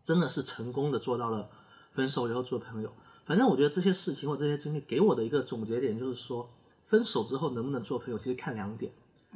[0.03, 1.49] 真的是成功的做到了
[1.92, 2.92] 分手以后做朋友。
[3.25, 6.51] 反正我觉得这些事情或这些经历给我的一个总结点就是说，
[6.83, 8.93] 分手之后能不能做朋友，其实看两点。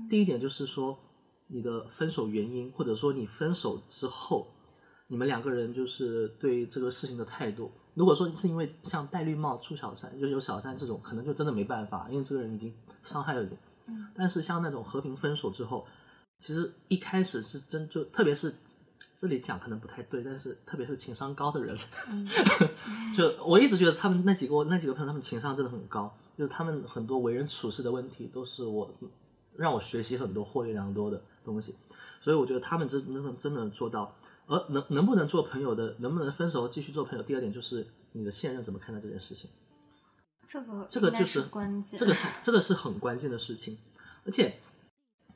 [0.09, 0.99] 第一点就是说，
[1.47, 4.47] 你的分手原因，或者说你分手之后，
[5.07, 7.71] 你们两个人就是对这个事情的态度。
[7.95, 12.73] 如果说是因为像戴绿帽出小三，就是有小三这种，可能就真的没办法，因为这个人已经
[13.03, 13.57] 伤害了你。
[14.15, 15.87] 但是像那种和平分手之后，
[16.39, 18.55] 其实一开始是真就，特别是。
[19.19, 21.77] 这里讲可能不太对，但是特别是情商高的人，
[23.17, 28.89] 就我一直觉得他们那几个那几个朋友，他们情商真的很高，就是他们很多为人处事的问题都是我
[29.57, 31.75] 让我学习很多获益良多的东西，
[32.21, 34.15] 所以我觉得他们真能真的做到。
[34.47, 39.51] 而能能不能做朋友的，能不能分手继续做朋友，第二点就是你的现任怎么看待这件事情。
[40.47, 43.77] 这个这个就是关键，这个是这个是很关键的事情，
[44.25, 44.59] 而且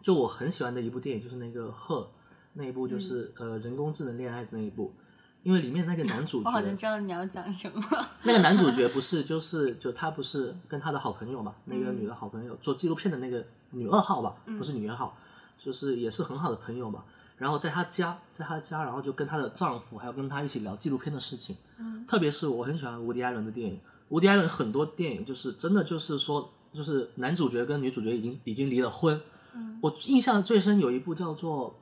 [0.01, 2.11] 就我很喜欢的一部电影就是那个《鹤》。
[2.55, 4.93] 那一部就是呃人工智能恋爱的那一部，
[5.43, 7.83] 因为里面那个男主角，我好像知道你要讲什么。
[8.25, 15.17] 那个男主角不是就是就他不是跟他的好朋友嘛，那个女的好朋友做纪录片的那个女二号吧，不是女二号，
[15.59, 17.03] 就是也是很好的朋友嘛。
[17.39, 21.57] 然后在他家，在他家，然后就跟她的丈夫还有跟她一起聊纪录片的事情。
[21.79, 29.21] 嗯，特别是我很喜欢伍迪·艾伦的电影，伍迪·艾伦很多电影就是真的就是说，就是男主角跟女主角已经已经离了婚。
[29.57, 31.77] 嗯，我印象最深有一部叫做。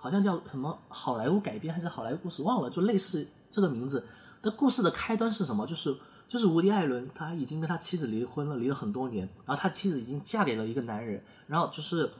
[0.00, 4.02] 好像叫什么好莱坞改编还是好莱坞故事忘了，就类似这个名字。
[4.40, 5.66] 的故事的开端是什么？
[5.66, 5.94] 就是
[6.26, 12.10] 就是伍迪·艾伦他已经跟他妻子离婚了，离了很多年，然后他妻子已经嫁给了一个男人，然后就是，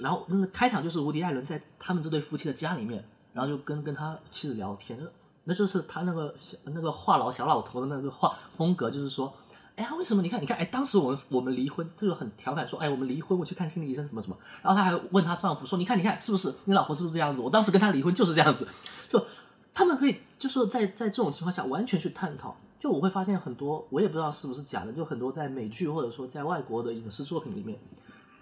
[0.00, 4.98] 然后那开场就是伍迪·艾伦在他们这对夫妻的家里面，然后就跟跟他妻子聊天，
[5.44, 9.32] 那就是他那个小那个话痨小老头的那个话风格，就是说。
[9.76, 10.22] 哎呀，为什么？
[10.22, 14.36] 你看，你看，哎，当时我们我们离婚，这就很调侃说，哎，我们离婚，我去看心理医生什么什么。
[14.62, 17.40] 然后她还问她丈夫说，你看，你看，是不是你老婆是不是这样子？
[17.40, 18.68] 我当时跟她离婚就是这样子。
[19.08, 19.24] 就
[19.72, 22.54] 他们可以就是在在这种情况下完全去探讨。
[22.78, 27.78] 就我会发现很多，我也不知道是不是假的，就很多在美剧或者说在外国的影视作品里面，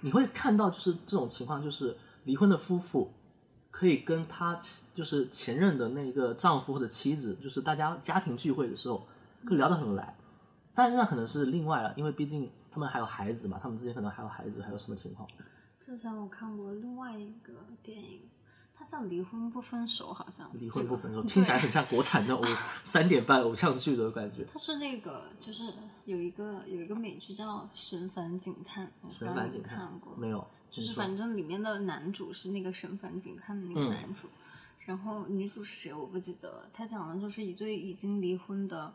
[0.01, 3.13] 你会看到就是这种情况，就是离婚的夫妇
[3.71, 4.59] 可以跟他
[4.95, 9.07] 就是前任的那个丈夫或者妻子，就是大家家庭聚会的时候，
[9.45, 10.17] 可以聊得很来。
[10.81, 15.29] 但那可能是另外了，因为毕竟他们还有孩子嘛，他们之间可能还有孩子，还有什么情况？
[15.79, 18.23] 之前我看过另外一个电影，
[18.75, 22.43] 它叫《离婚不分手》，好像离婚不分手听起来很像国产的偶
[22.83, 24.43] 三点半偶像剧的感觉。
[24.51, 25.71] 它是那个，就是
[26.07, 30.47] 有一个有一个美剧叫《神烦警探》，神烦警探看过没有？
[30.71, 34.29] 就是反正里面的男主是那个神烦警探的那个男主，
[34.87, 36.71] 然后女主是谁我不记得了。
[36.73, 38.95] 他讲的就是一对已经离婚的。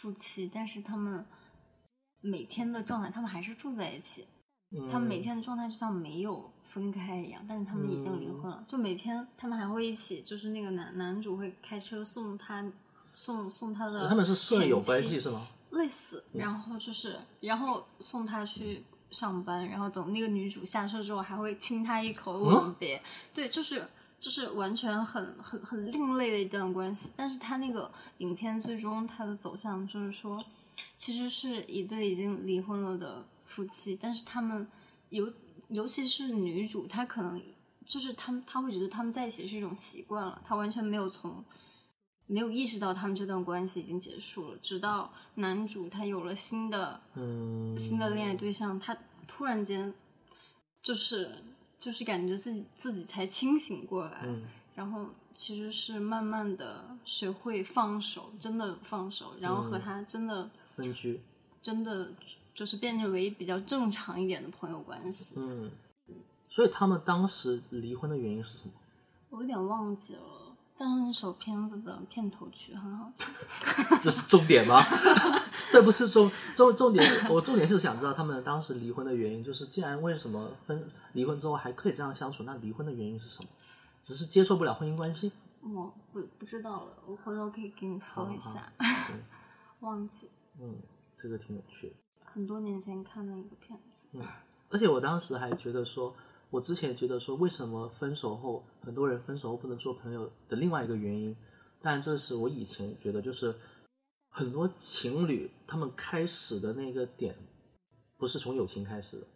[0.00, 1.26] 夫妻，但是他们
[2.22, 4.26] 每天的状态，他们还是住在一起。
[4.72, 8.64] 嗯他们每天的状态就像没有分开一样，但是他们已经离婚了。
[8.66, 12.64] 就每天他们还会一起，就是那个男男主会开车送他，
[13.14, 15.46] 送送他的他们是舍友关系是吗？
[15.70, 23.02] 类似，然后就是然后送他去上班，然后等那个女主下车之后还会亲他一口吻别，
[23.34, 23.86] 对，就是
[24.20, 27.10] 就是完全很很很另类的一段关系。
[27.16, 30.44] 但是他那个影片最终它的走向就是说，
[30.96, 34.68] 其实是一对已经离婚了的夫妻，但是他们
[35.08, 35.32] 尤
[35.70, 37.42] 尤其是女主，她可能
[37.84, 41.44] 就是他们他会觉得他们在一起是一种习惯了，他完全没有从。
[42.32, 49.92] 没有意识到他们这段关系已经结束了，直到男主他有了新的嗯，新的恋爱对象，他突然间
[50.80, 51.42] 就是
[51.80, 54.42] 就是感觉自己自己才清醒过来，嗯。
[54.76, 59.80] 然后其实是慢慢的学会放手，真的放手，然后和嗯。
[59.80, 61.20] 他真的、分居，
[61.60, 62.12] 真的
[62.54, 65.34] 就是变成为比较正常一点的朋友关系。
[65.38, 65.70] 嗯，
[66.48, 68.72] 所以他们当时离婚的原因是什么？
[69.30, 70.20] 我有点忘记了，
[70.82, 73.28] 但是那首片子的片头曲很好听。
[74.00, 74.82] 这是重点吗？
[75.70, 83.48] 这不是重重重点，我重点是想知道他们当时离婚的原因，就是既然为什么分离婚之后还可以这样相处，那离婚的原因是什么？
[84.02, 85.30] 只是接受不了婚姻关系？
[85.60, 88.72] 我不不知道了，我回头可以给你搜一下，
[89.80, 90.76] 忘记嗯，
[91.14, 91.94] 这个挺有趣的。
[92.24, 94.06] 很多年前看的一个片子。
[94.12, 94.22] 嗯
[94.72, 96.14] 而且我当时还觉得说，
[96.50, 101.34] 我之前觉得说，为什么分手后很多人分手后不能做朋友的另外一个原因，
[101.80, 103.54] 但这是我以前觉得就是
[104.28, 107.36] 很多情侣他们开始的那个点
[108.18, 109.26] 不是从友情开始的。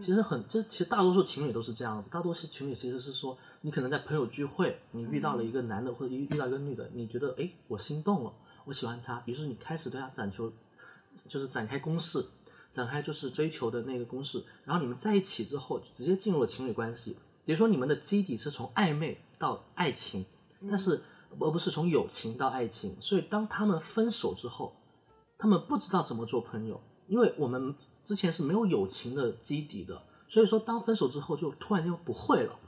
[0.00, 2.08] 其实很，这其实大多数情侣都是这样子。
[2.08, 8.32] 大多数情侣其实是说，你可能在朋友聚会，你遇到了一个男的或者遇遇到一个女的，你觉得哎，我心动了，
[8.64, 10.50] 我喜欢他，于是你开始对他展求，
[11.28, 12.24] 就是展开攻势，
[12.72, 17.16] 展开就是追求的那个公式，然后你们在一起之后，直接进入了情侣关系。
[17.44, 20.24] 比如说你们的基底是从暧昧到爱情，
[20.68, 21.02] 但是
[21.38, 22.96] 而不是从友情到爱情。
[23.00, 24.74] 所以当他们分手之后，
[25.36, 32.58] 他们不知道怎么做朋友，因为我们之前是没有友情的基底的，所以说当分手之后就突然间不会了，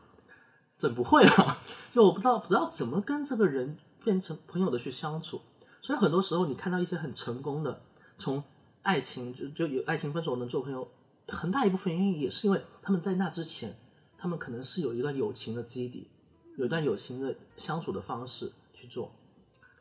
[0.77, 1.59] 整不会了，
[1.95, 5.40] 就我不知道不知道怎么跟这个人变成朋友的去相处。
[5.81, 7.81] 所以很多时候你看到一些很成功的，
[8.19, 8.43] 从
[8.85, 10.88] 爱情就就有爱情分手能做朋友，
[11.29, 13.77] 很大一部分原因也是因为他们在那之前，
[14.16, 16.09] 他们可能是有一段友情的基底，
[16.57, 19.11] 有一段友情的相处的方式去做，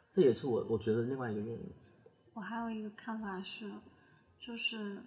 [0.09, 1.71] 这也是我我觉得另外一个原因。
[2.33, 3.71] 我还有一个看法是，
[4.39, 5.03] 就是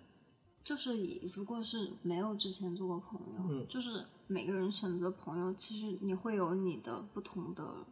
[0.62, 7.86] 就是以如果是没有之前做过朋友，嗯就是每个人选择朋友，其实你会有你的不同的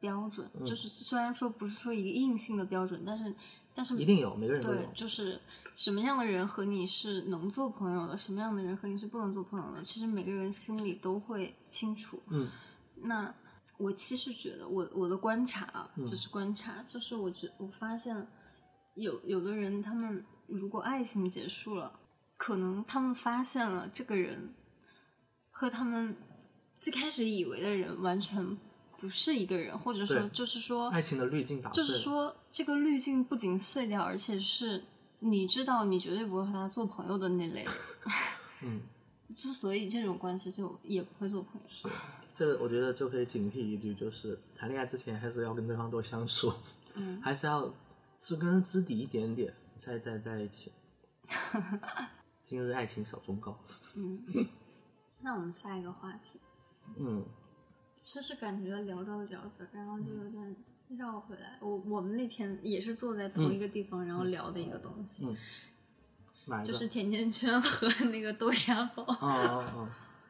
[0.00, 3.34] 标准，嗯就是虽然说不是说一个硬性的标准，但是
[3.74, 4.88] 但是一定有，每个人都对有，。
[4.94, 5.40] 就是
[5.74, 12.20] 什么样的人和你是能做朋友的，什么样的人和你是不能做朋友的，其实每个人心里都会清楚。
[12.28, 12.48] 嗯，
[12.96, 13.34] 那
[13.76, 18.26] 我其实觉得我我的观察啊，嗯只是观察，就是我觉我发现
[18.94, 22.00] 有有的人，他们如果爱情结束了，
[22.36, 24.54] 可能他们发现了这个人
[25.50, 26.16] 和他们
[26.74, 28.58] 最开始以为的人完全
[29.00, 31.82] 不是一个人，或者说就是说爱情的滤镜打碎。
[31.82, 34.82] 就是说，这个滤镜不仅碎掉，而且是
[35.20, 37.72] 你知道你绝对不会和他做朋友的那类人。
[38.62, 38.80] 嗯，
[39.34, 41.90] 之所以这种关系就也不会做朋友。
[42.36, 46.52] 这我觉得就可以警惕一句，就是谈恋爱之前还是要跟对方多相处，
[46.94, 47.72] 嗯，还是要
[48.18, 50.72] 知根知底一点点，再再在一起。
[52.42, 53.58] 今日爱情小忠告。
[53.94, 54.24] 嗯
[55.20, 56.38] 那我们下一个话题，
[56.96, 57.24] 嗯，
[58.10, 60.56] 其实感觉聊着聊着，然后就有点
[60.96, 61.58] 绕回来。
[61.60, 65.36] 我我们那天也是坐在同一个地方，然后聊的一个东西？
[66.64, 69.02] 就是甜甜圈和那个豆沙包。
[69.02, 69.88] 哦哦哦，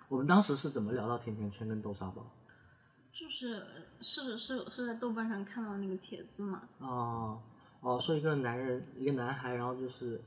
[0.09, 2.29] 我们当时是怎么聊到甜甜圈跟豆沙包？
[3.15, 3.65] 就是
[4.01, 7.41] 是是是在豆瓣上看到那个帖子嘛，哦
[7.81, 10.21] 哦，说一个男人，一个男孩，然后就是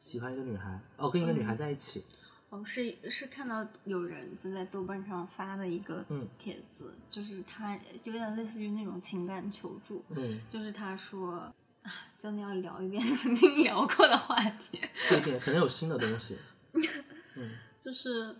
[0.00, 2.04] 喜欢一个女孩，哦，跟一个女孩在一起。
[2.52, 11.50] 哦，是是看到有人就在豆瓣上发的一个嗯帖子，就是他有点类似于那种情感求助，嗯，就是他说，
[11.82, 14.78] 啊，真的要聊一遍 曾经聊过的话题，
[15.08, 16.36] 对对，可能有新的东西。
[17.80, 18.36] 就是，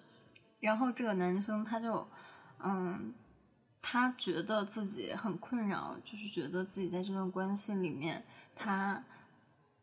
[0.60, 2.06] 然后这个男生他就，
[2.62, 3.14] 嗯，
[3.80, 8.22] 他觉得自己很困扰，就是觉得自己在这段关系里面，
[8.54, 9.02] 他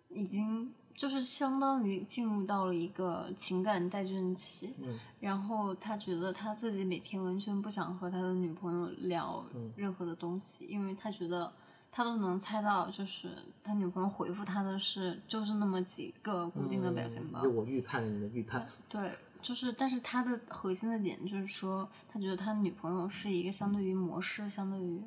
[0.09, 9.41] 已经就是相当于进入到了一个情感待倦期，嗯然后他觉得他自己每天完全不想和他的女朋友聊
[9.77, 11.49] 任何的东西，因为他觉得
[11.89, 13.29] 他都能猜到，就是
[13.63, 17.41] 他女朋友回复他的是就是那么几个固定的表情包。
[17.41, 18.67] 就我预判了你的预判。
[18.89, 19.09] 对，
[19.41, 25.01] 就是，但是他的核心的点就是说，他觉得他女朋友是一个相对于模式，相对于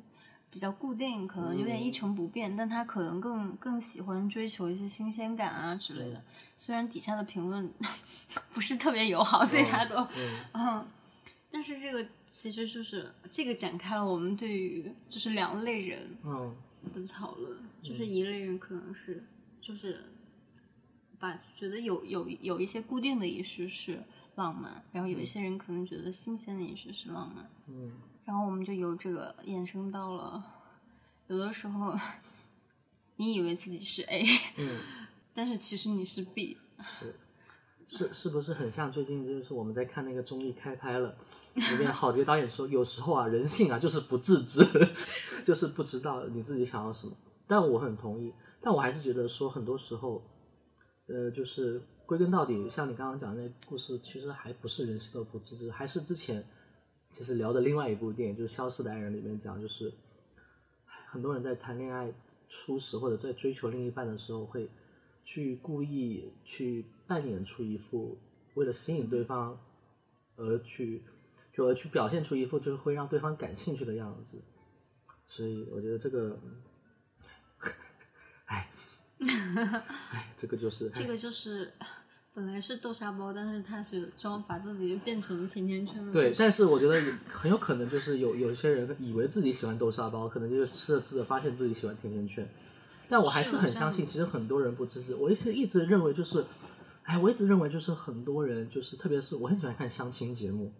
[0.53, 6.23] 比较固定，可能有点一成不变，但他可能更更喜欢追求一些新鲜感啊之类的。
[6.55, 7.69] 虽然底下的评论
[8.53, 10.07] 不是特别友好，对他都，
[10.53, 10.85] 嗯，
[11.49, 16.55] 但是这个其实就是这个展开了我们对于就是两类人嗯。
[16.93, 19.23] 的讨论，就是一类人可能是
[19.61, 20.03] 就是
[21.17, 24.03] 把觉得有有有一些固定的仪式是
[24.35, 27.93] 浪漫，然后有一些人可能觉得新鲜的仪式是浪漫，嗯，
[28.25, 30.43] 然后我们就由这个衍生到了，
[31.27, 31.93] 有的时候
[33.17, 34.25] 你以为自己是 A，
[34.57, 34.79] 嗯，
[35.33, 37.15] 但是其实你是 B，是
[37.85, 41.15] 是是不是很像最近就是我们在看那个综艺开拍了，
[41.53, 44.65] 里面郝杰导演说，有时候啊人性啊就是不自知，
[45.43, 47.13] 就是不知道你自己想要什么。
[47.45, 50.23] 但我很同意，但我还是觉得说很多时候，
[51.07, 56.43] 呃，就是归根到底，像你刚刚讲的那个故事，其实还不是人性的不自知，还是之前
[57.13, 59.93] 其实聊的另外一部电影，就是《消失的爱人》里面讲，就是
[61.11, 62.11] 很多人在谈恋爱
[62.49, 64.67] 初始或者在追求另一半的时候，会
[65.23, 68.17] 去故意去扮演出一副
[68.55, 69.59] 为了吸引对方
[70.37, 71.03] 而去
[71.53, 74.41] 就而去表现出一副就是会让对方感兴趣的样子，
[75.27, 76.39] 所以我觉得这个，
[78.45, 78.71] 哎，
[80.09, 81.73] 哎，这个就是这个就是
[82.35, 86.11] 本来是豆沙包，但是他是装把自己变成甜甜圈了。
[86.11, 92.47] 对，但是我觉得很有可能就是有有些人以为自己喜欢豆沙包，可能就是吃着吃着发现自己喜欢甜甜圈。
[93.07, 95.13] 但我还是很相信，其实很多人不支持。
[95.13, 96.43] 我一直一直认为就是，
[97.03, 100.71] 哎，我一直认为就是很多人就是，特别是我很喜欢看相亲节目。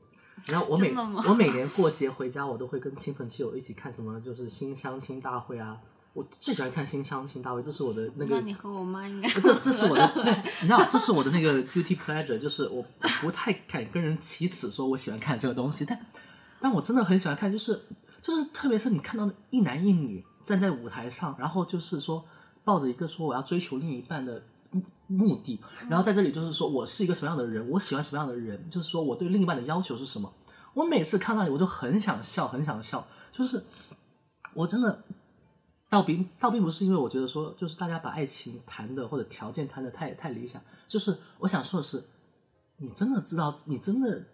[0.47, 0.91] 然后我每
[1.28, 5.78] 我每年过节回家，我都会跟亲朋戚友一起看什么，就是新相亲大会啊。
[6.14, 12.86] 我最喜欢看新相亲大会，这是我的那个那你和我妈应该这这是我的， 对，你知道，这是我的那个 guilty pleasure，就是我
[13.20, 16.05] 不太敢跟人启齿说我喜欢看这个东西，但
[16.61, 17.82] 但我真的很喜欢看，就是
[18.22, 22.24] 就是特别是你看到一男一女站在舞台上，然后就是说
[22.64, 25.59] 抱着一个说我要追求另一半的目目的，
[25.89, 30.32] 然后在这里就是说我是一个什么样的人，我喜欢什么样的人，就是说我对另一半的要求是什么。
[30.76, 33.64] 我每次看到你，我就很想笑，很想笑，就是
[34.53, 35.03] 我真的。
[35.94, 42.04] 倒并倒并不是因为我觉得说，就是大家把爱情谈的或者条件谈的太太理想，就是我想说的是，
[42.78, 44.26] 你真的知道，你真的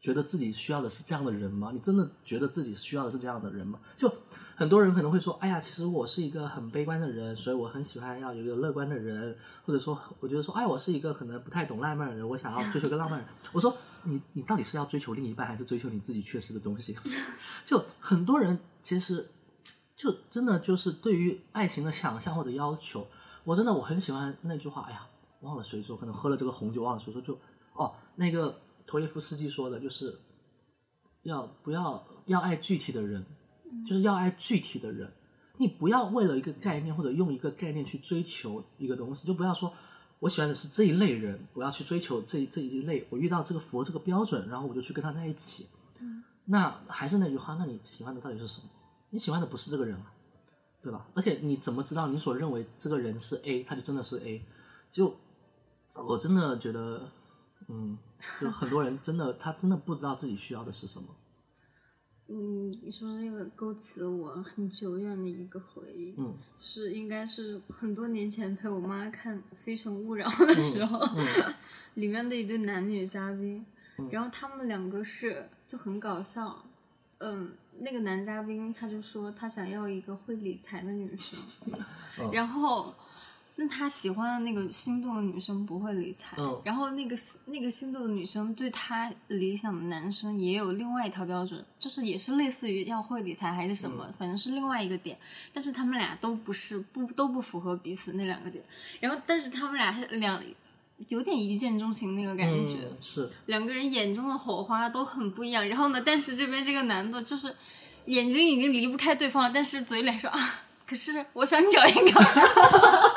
[0.00, 1.70] 觉得自己需要的是这样的人吗？
[1.72, 3.78] 你真的觉得自己需要的是这样的人吗？
[3.96, 4.12] 就
[4.56, 13.28] 很多人可能会说，哎呀，其实我是一个很悲观的人，所以我很喜欢要有一个乐观的人，或者说，我觉得说，哎，我是一个可能不太懂浪漫的人，我想要追求一个浪漫人。
[13.52, 16.96] 我说，你你到底是要追求另一半，还是追求你自己缺失的东西？
[17.64, 19.28] 就很多人其实。
[19.96, 23.06] 就真的就是对于爱情的想象或者要求，
[23.44, 24.82] 我真的我很喜欢那句话。
[24.82, 25.08] 哎呀，
[25.40, 27.22] 忘了谁说，可能喝了这个红酒忘了谁说。
[27.22, 27.38] 就
[27.72, 30.20] 哦，那个陀耶夫斯基说的，就是
[31.22, 33.24] 要不要要爱具体的人，
[33.86, 35.10] 就是要爱具体的人。
[35.56, 39.72] 你不要为了一个概念或者用一个概念去追求一个东西，就不要说
[40.18, 45.66] 我喜欢的是这一类人，我要去追求这这一类，我遇到这个符合这个标准，然后我就去跟他在一起。
[46.44, 48.68] 那还是那句话，那你喜欢的到底是什么？
[49.16, 50.12] 你喜欢的不是这个人啊，
[50.82, 51.06] 对吧？
[51.14, 54.44] 而且你怎么知道你所认为这个人是 A，他就真的是 A？
[54.90, 55.16] 就
[55.94, 57.10] 我真的觉得，
[57.68, 57.96] 嗯，
[58.38, 61.08] 就很多人真的他真的不知道自己需要的是什么。
[62.28, 71.00] 嗯，你说那个勾起了我很久远的一个回忆，嗯，是应该是很多年前陪我妈看《非诚勿扰》的时候，
[71.94, 73.64] 里面的一对男女嘉宾，
[74.10, 76.62] 然后他们两个是就很搞笑，
[77.18, 81.38] 嗯，那个男嘉宾他就说他想要一个会理财的女生，
[82.32, 82.94] 然后。
[83.58, 87.16] 那他喜欢的那个心动的女生不会理财，嗯然后那个
[87.46, 95.18] 那个心动的女生对他理想的男生也有另外一条标准，就是也是类似于要会理财还是什么，反正是另外一个点。
[95.54, 98.62] 但是他们俩都不是不都不符合彼此那两个点，
[99.00, 100.38] 然后但是他们俩两
[101.08, 105.68] 有点一见钟情那个感觉，嗯，是，两个人眼中的火花都很不一样。
[105.68, 107.54] 然后呢，但是这边这个男的就是
[108.06, 112.20] 眼睛已经离不开对方了，但是嘴里还说啊，可是我想找一个。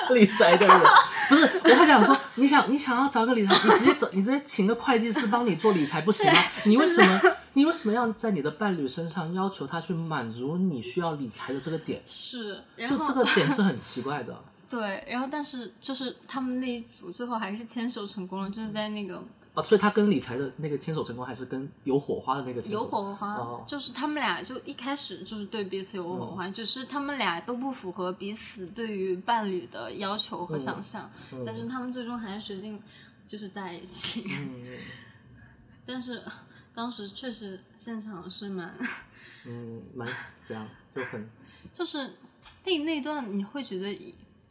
[0.15, 0.81] 理财的人
[1.29, 6.39] 不是，我不想说，你想你想要找个理财，你直接找，你直接请个会计师帮你做理财不行吗？
[6.65, 7.21] 你为什么
[7.53, 12.01] 你为什么要在你的伴侣身上要求他去满足你需要理财的这个点？
[12.07, 14.35] 是，然后就这个点是很奇怪的。
[14.69, 19.23] 对，然后但是就是他们那一组最后还是牵手成功了，就是在那个
[19.55, 31.09] 哦，所以他跟理财的那个牵手成功，还是跟有火花的那个牵手有火花，哦就是他们俩就一开始就是对彼此有火花，只是他们俩都不符合彼此对于伴侣的要求和想象，
[31.43, 32.79] 但是他们最终还是决定
[33.27, 34.25] 就是在一起。
[34.29, 34.77] 嗯
[35.91, 36.21] 但是
[36.75, 38.77] 当时确实现场是蛮，
[39.47, 40.07] 嗯，蛮
[40.45, 41.27] 这样就很
[41.73, 42.13] 就是
[42.63, 43.91] 那那段你会觉得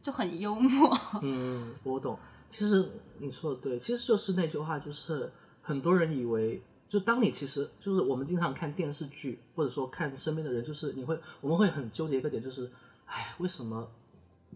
[0.09, 2.19] 就很幽默， 嗯，我懂。
[2.49, 2.83] 其实
[3.19, 5.31] 你说的对，其实就是那句话，就是
[5.61, 12.71] 很多人以为，就当你其实就是我们经常看电视剧，或者说看身边的人，就是你会我们会很纠结一个点，就是，
[13.05, 13.87] 哎，为什么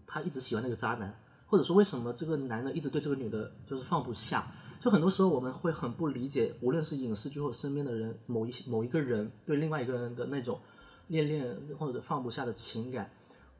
[0.07, 4.51] 他一直喜欢那个渣男，或者说为什么这个男的一直对这个女的就是放不下？
[4.81, 10.59] 就很多时候我们会很不理解，无论是影视剧或身边的人，某一某一个人对另外一个人的那种
[11.09, 13.11] 恋恋或者放不下的情感。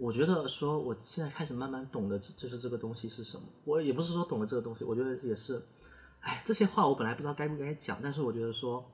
[0.04, 3.44] 我觉得说，我现在开始慢慢懂得，就是这个东西是什么。
[3.64, 5.64] 我也不是说懂了这个东西，我觉得也是，
[6.20, 8.86] 哎，这些话我本来不知道该不该讲，但是我觉得说，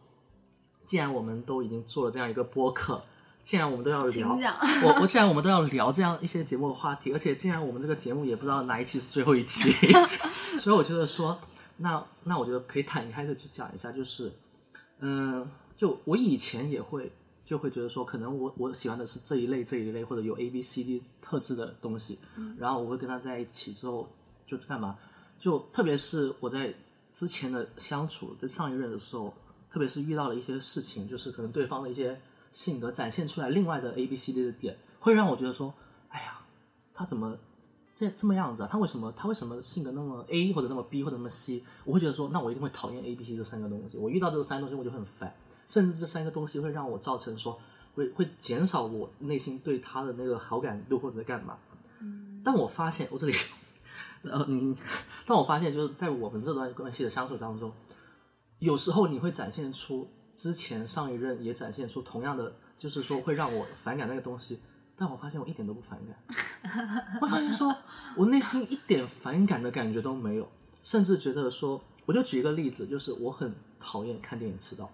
[0.86, 3.02] 既然我们都已经做了这样一个播客，
[3.42, 4.38] 既然我们都要聊。
[4.84, 9.72] 我我既然我们都要聊这样一些节目的话题，而且既然我们这个节目也不知道哪一期是最后一期，
[10.62, 11.40] 所以我觉得说，
[11.78, 14.32] 那那我觉得可以坦开的去讲一下，就是，
[15.00, 17.12] 嗯，就我以前也会
[17.50, 22.20] 就会觉得说，可能我我喜欢的是这一类这一类或者有 A B C D 特质的东西，
[22.60, 24.08] 然后我会跟他在一起之后
[24.46, 24.96] 就干嘛？
[25.40, 26.72] 就特别是我在
[27.12, 29.34] 之前的相处，在上一任的时候，
[29.68, 32.22] 特别是遇到了一些事情，就是可能对方的一些
[32.52, 35.74] 性格展现出来另外的 A B C D 的点，会让我觉得说，
[36.10, 36.42] 哎呀，
[36.94, 37.36] 他怎么
[37.96, 38.70] 这这么样子啊？
[38.72, 41.64] 他为什么他为什么性格那么 A 或者那么 B 或者那么 C？
[41.84, 43.98] 我会觉得说，那我一定会讨厌 A B C 这三个东西。
[43.98, 45.34] 我遇到这三个东西我就很烦，
[45.70, 47.58] 甚至这三个东西会让我造成说，
[47.96, 51.58] 会会减少我内心对他的那个好感度或者干嘛。
[52.44, 53.34] 但我发现我这里，
[54.24, 54.76] 呃，你，
[55.28, 57.72] 但我发现就是在我们这段关系的相处当中，
[58.58, 64.60] 有时候你会展现出之前上一任也展现出同样的，就是说会让我反感那个东西，
[64.98, 67.76] 但我发现我一点都不反感， 我发现说
[68.16, 70.50] 我内心一点反感的感觉都没有，
[70.82, 74.90] 甚至觉得说，我就举一个例子，就是我很讨厌看电影迟到。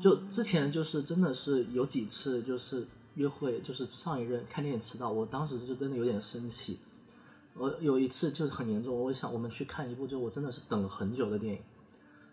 [0.00, 6.78] 就之前就是真的是有几次就是约会，就是上一任看电影迟到，我当时就真的有点生气。
[7.54, 11.60] 我有一次就是很严重，我想我们去看一部就我真的是等了很久的电影，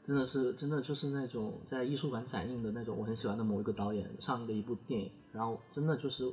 [0.06, 6.32] 真的是真的就是那种在艺术馆展映的那种我很喜欢的某一个导演上映的一部电影，然后真的就是，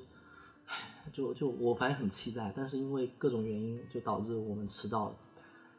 [0.66, 0.76] 唉，
[1.10, 5.16] 就就我反正很期待，但是因为各种原因就导致我们迟到了。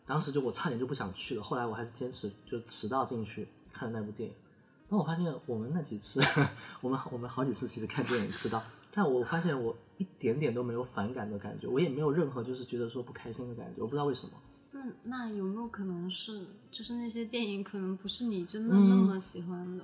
[0.06, 4.36] 当时就我差点就不想去了，后来我还是坚持就迟到进去看的那部电影。
[4.94, 6.22] 但我发现我们那几次，
[6.80, 14.34] 我们我们好几次其实看电影迟到，但我发现我一点点都没有反感的感觉，我也没有任何就是觉得说不开心的感觉，我不知道为什么。
[14.72, 19.84] 那那有没有可能是，就是那些电影可能不是你真的那么喜欢的？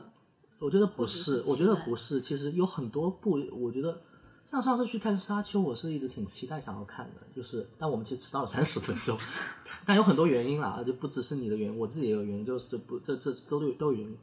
[0.59, 2.21] 我觉得不是我觉得不是。
[2.21, 3.99] 其实有很多部，我觉得
[4.45, 9.17] 像上次去看《沙丘》，我是一直挺期待想要看的，就是但我们其实迟到了三十分钟，
[9.87, 14.15] 但有很多原因啦，就不只是你的原因，我自己也有原因，就是这不这这都有都有原因。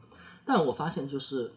[0.47, 1.51] 但我发现就是，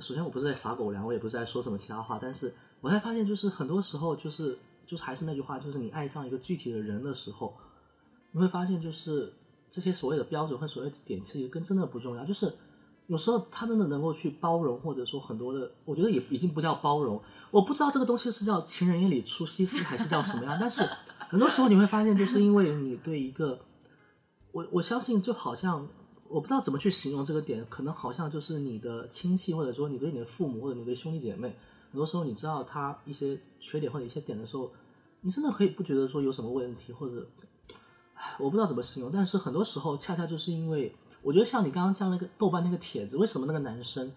[0.00, 7.56] 首先我不是在撒狗粮，我也不是在说什么其他话，但是我才发现就是很多时候就是就是还是那句话，就是你爱上一个具体的人的时候，
[8.32, 9.32] 你会发现就是
[9.70, 12.24] 这些所谓的标准和所谓的点，其实跟真的不重要。
[12.24, 12.52] 就是
[13.06, 17.22] 有时候他真的能够去包容，或者说很多的，我觉得也已经不叫包容。
[17.52, 20.58] 我不知道这个东西是叫情人眼里出西施，还是叫什么样。
[20.60, 20.82] 但是
[21.28, 23.60] 很多时候你会发现，就是因为你对一个，
[24.52, 25.88] 我我相信就好像
[26.30, 31.48] 我不知道怎么去形容这个点，可能好像就是你的亲戚，或者说你对你的父母或者你的兄弟姐妹，
[31.90, 34.70] 很多时候你知道他一些缺点或者一些点的时候，
[35.22, 37.26] 你真的可以不觉得说有什么问题，或者
[38.14, 44.12] 唉我不知道怎么形容，但是很多时候恰恰就是因为，我觉得像你刚刚讲那个豆瓣那个帖子，为什么那个男生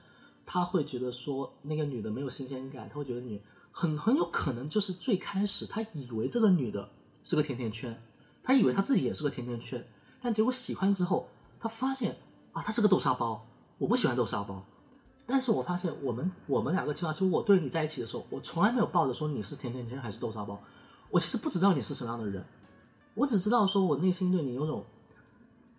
[0.46, 3.42] 他会觉得说那个女的没有新鲜感，他会觉得女
[3.72, 6.88] 很很有可能就是最开始他以为这个女的
[7.24, 8.00] 是个甜甜圈，
[8.44, 9.84] 他以为他自己也是个甜甜圈，
[10.22, 11.28] 但结果喜欢之后，
[11.64, 12.18] 他发现
[12.52, 13.48] 啊，他是个豆沙包，
[13.78, 14.62] 我不喜欢豆沙包。
[15.26, 20.62] 但是我发现我们我们两个起码是我对你在一起的时候，我从来没有抱着说你是甜甜圈还是豆沙包，
[21.10, 22.44] 我其实不知道你是什么样的人，
[23.14, 24.84] 我只知道说我内心对你有种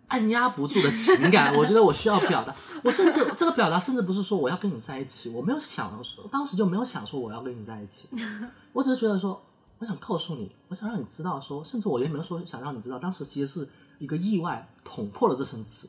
[0.07, 2.55] 按压不住的情感，我觉得我需要表达。
[2.83, 8.09] 我甚至这个表达甚至不是说我要跟你在一起，我没有想说，当时就没有想说我要跟你在一起，
[8.73, 9.39] 我只是觉得说，
[9.77, 13.69] 我想告诉你，我想让你知道说，甚至我也没有说想让你知道，当时其实是
[13.99, 15.87] 一个意外捅破了这层纸。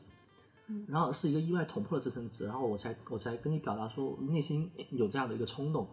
[0.85, 5.87] 然后是一个意外捅破了这层纸，然后我才我才跟你表达说，内心有这样的一个冲动，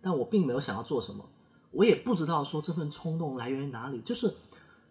[0.00, 1.22] 但我并没有想要做什么，
[1.70, 4.00] 我也不知道说这份冲动来源于哪里。
[4.00, 4.34] 就是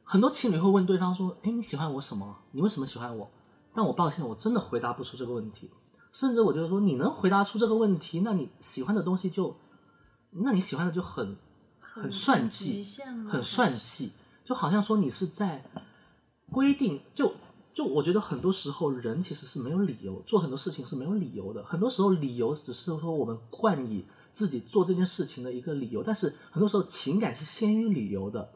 [0.04, 2.38] 很多情侣会问对方说：“哎，你喜欢我什么？
[2.52, 3.28] 你为什么喜欢我？”
[3.74, 5.68] 但我抱歉，我真的回答不出这个问题。
[6.12, 9.56] 甚至我觉得说，你能回答出这个问题，那你喜欢的东西就，
[10.30, 11.36] 那你喜欢的就很
[11.80, 12.84] 很算计，
[13.28, 14.12] 很算计，
[14.44, 15.66] 就好像说你是在
[16.54, 17.34] 规定，就
[17.74, 28.54] 就我觉得很多时候人其实是没有理由做很多事情是没有理由的，很多时候理由只是说我们冠以自己做这件事情的一个理由，但是很多时候情感是先于理由的，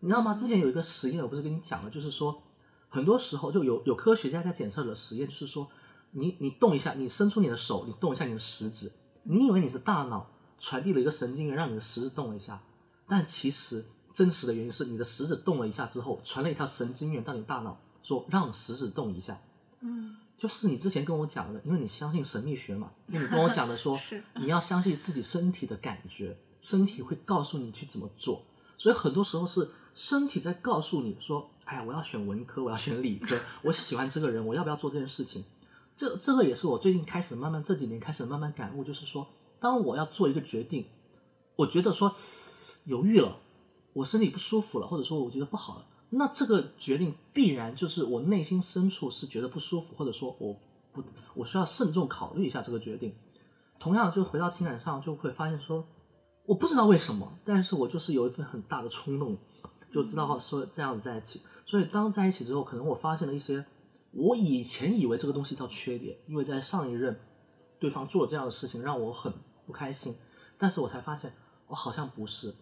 [0.00, 0.32] 你知道吗？
[0.32, 2.42] 之前有一个实验，我不是跟你讲了，就是说
[2.88, 5.68] 很多时候就有有科学家在检测的实验，就是说
[6.12, 8.92] 你你动一下，你伸出你的手，你动一下你的食指，
[9.24, 12.62] 你以为你是大脑传递了一个神经元让你的食指动了一下。
[13.08, 19.40] 但其实真实的原因是你的食指动了一下之后，传了一条神经元到你大脑，说让食指动一下。
[19.80, 23.98] 嗯，就是你之前跟我讲的，因为你相信神秘学嘛，你跟我讲的说
[24.36, 28.44] 你要相信自己身体的感觉，身体会告诉你去怎么做。
[28.76, 35.42] 所以很多时候是身体在告诉你说，哎呀，我要选文科，我要选理科，我喜欢这个人，我要不要做这件事情？
[35.96, 39.26] 这这个也是我最近开始慢慢这几年开始慢慢感悟，就是说，
[39.58, 40.86] 当我要做一个决定，
[41.56, 42.14] 我觉得说。
[42.86, 43.38] 犹豫了，
[43.92, 50.56] 我身体不舒服了，或者说我觉得不好了，那这个决定必然就是我内心深处是觉得不舒服，或者说我
[50.92, 51.02] 不
[51.34, 53.14] 我需要慎重考虑一下这个决定。
[53.78, 55.84] 同样，就回到情感上，就会发现说，
[56.46, 59.36] 我不知道为什么，但是我就是有一份很大的冲动，
[59.90, 61.40] 就知道说这样子在一起。
[61.66, 63.64] 所以当在一起之后，可能我发现了一些
[64.12, 67.18] 我以前以为这个东西叫缺点，因为在上一任
[67.78, 69.32] 对方做这样的事情让我很
[69.66, 70.14] 不开心，
[70.56, 71.34] 但是我才发现
[71.66, 72.54] 我好像不是。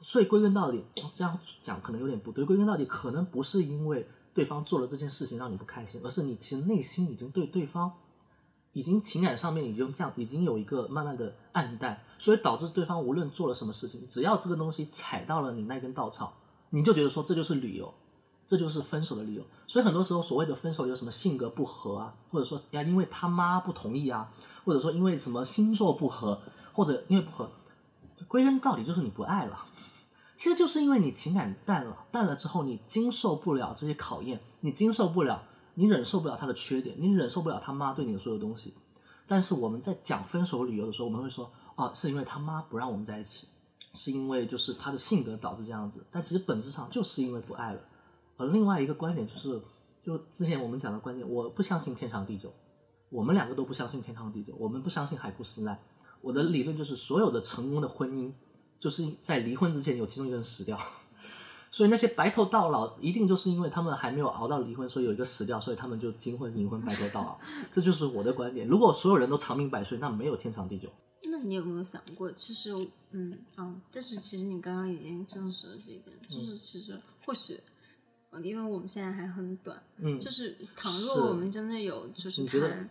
[0.00, 2.44] 所以归根到底，这样讲可能有点不对。
[2.44, 7.90] 归根到底，可能不是因为对方做了这件事情让你不开心，而是你其实内心已经对对方，
[8.72, 16.34] 已经情感上面已经这样，已经有一个慢慢的暗淡，所以导致对方无论做了什么事情，只要这个东西踩到了你那根稻草，
[16.70, 17.92] 你就觉得说这就是理由，
[18.46, 19.42] 这就是分手的理由。
[19.66, 24.30] 所以很多时候所谓的分手有什么性格不合啊，或者说呀因为他妈不同意啊，
[24.66, 26.42] 或者说因为什么星座不合，
[26.74, 27.50] 或者因为不合，
[28.28, 29.66] 归根到底就是你不爱了。
[30.34, 35.42] 其实就是因为你情感淡了，淡了之后你经受不了这些考验，你经受不了，
[35.74, 38.74] 你忍受不了他的缺点，你忍受不了他妈对你的所有东西。
[39.26, 43.48] 但是我们在讲分手理由的时候，我们会说，哦，是因为他妈不让我们在一起，
[43.94, 46.04] 是因为就是他的性格导致这样子。
[46.10, 47.80] 但其实本质上就是因为不爱了。
[48.36, 49.60] 而另外一个观点就是，
[50.02, 52.52] 就之前我们讲的观点，我不相信天长地久，
[53.08, 55.78] 我们两个都不相信天长地久，我们不相信海枯石烂。
[56.26, 58.32] 我的理论就是，所有的成功的婚姻。
[58.78, 60.78] 就是在离婚之前有其中一个人死掉，
[61.72, 67.38] 所以那些白头到老一定就是因为他们还没有熬到离婚，所以有一个死掉，所以他们就金婚银婚白头到老。
[67.72, 68.68] 这就是我的观点。
[68.68, 70.90] 如果所有人都长命百岁，那没有天长地久。
[71.22, 72.70] 那你有没有想过，其实，
[73.12, 77.58] 嗯嗯，但是其实你刚刚已经证实了这一点，就是其实或许，
[78.42, 82.90] 因为我们现在还很短，嗯，就是倘若我们真的有就是谈。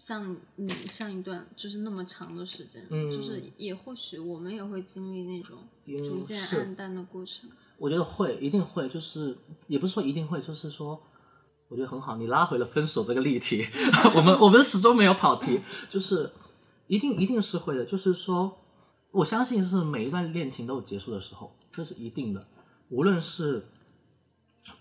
[0.00, 5.58] 像你上一段就是那么长的时间，就是也或许我们也会经历那种
[6.02, 7.50] 逐渐暗淡的过程。
[7.76, 9.36] 我觉得会，一定会，就是
[9.66, 10.98] 也不是说一定会，就是说，
[11.68, 13.62] 我觉得很好，你拉回了分手这个例题，
[14.16, 16.32] 我们我们始终没有跑题，就是
[16.86, 18.56] 一定一定是会的，就是说，
[19.10, 22.48] 我相信是每一段恋情都有结束的时候，这是一定的，
[22.88, 23.62] 无论是。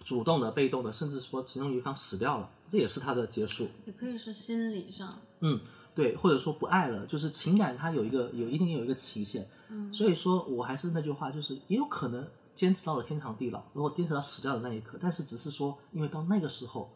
[0.04, 3.70] 主动的、被动的，甚至说其中一方死掉了，这也是他的结束。
[3.86, 5.20] 也可以是心理上。
[5.40, 5.60] 嗯，
[5.96, 9.50] 对，或者说不爱了，就是情感它有一个有一定有一个期限。
[9.70, 16.92] 嗯，所以说我还是那句话，就是也有可能坚持到了天长地老，如果坚持到死掉的那一刻，但是只是说，因为到那个时候，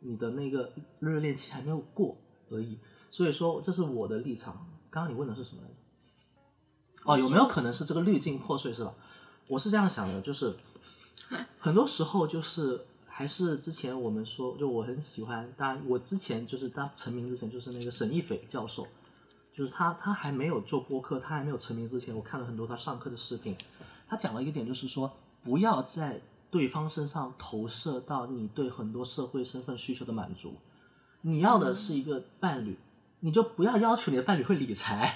[0.00, 0.70] 你的那个
[1.00, 2.16] 热恋期还没有过
[2.50, 2.78] 而已。
[3.10, 4.68] 所以说，这是我的立场。
[4.90, 5.74] 刚刚你问的是什么来着？
[7.04, 8.94] 哦，有没有可能是这个滤镜破碎是吧？
[9.48, 10.54] 我是这样想的，就是。
[11.58, 18.86] 很多时候就是还是之前我们说，就我很喜欢，当然我之前就是当成名之前，就是那个沈一斐教授，
[19.52, 23.56] 就是他他还没有做播客，他还没有成名之前，我看了很多他上课的视频，
[24.06, 25.10] 他讲了一个点，就是说
[25.42, 26.20] 不要在
[26.50, 30.54] 对方身上投射到你对很多社会身份需求的满足，
[31.22, 32.78] 你要的是一个伴侣。
[33.26, 35.12] 你就不要要求你的伴侣会理财，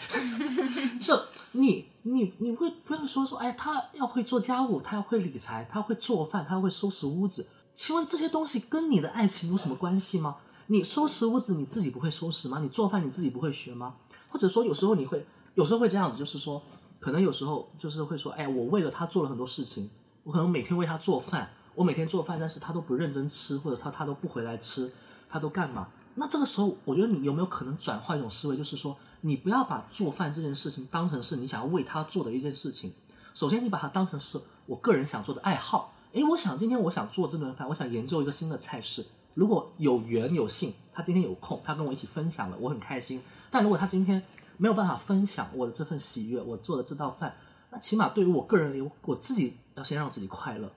[1.00, 1.16] 就
[1.52, 7.46] 你你你会不要说说，哎，他要会做家务，他要会理财，他会做饭，他会收拾屋子。
[7.72, 10.38] 请问这些东西跟你的爱情有什么关系吗？
[10.66, 12.58] 你收拾屋子你自己不会收拾吗？
[12.60, 13.94] 你做饭你自己不会学吗？
[14.28, 16.60] 或者说有时候你会有时候会这样子，就是说
[16.98, 19.88] 可能有时候就是会说，哎，我为了他做了很多事情，
[20.24, 24.90] 我可能每天为他做饭，我每天做饭，但是他都不认真吃，或者他他都不回来吃，
[25.28, 25.86] 他都干嘛？
[26.20, 32.92] 那这个时候，我觉得你有没有可能转换一种思维，就是说，你不要把做饭这件事情当成是你想要为他做的一件事情，
[33.32, 35.94] 首先你把它当成是我个人想做的爱好。
[36.12, 39.02] 诶，我想今天我想做这顿饭，我想研究一个新的菜式。
[39.32, 43.22] 如果有缘有幸，他今天有空，他跟我一起分享了，我很开心。
[43.50, 44.22] 但如果他今天
[44.58, 47.34] 没有办法分享我的这份喜悦，我做的这道饭，
[47.70, 50.70] 那起码对于我个人而言，我自己要先让自己快乐。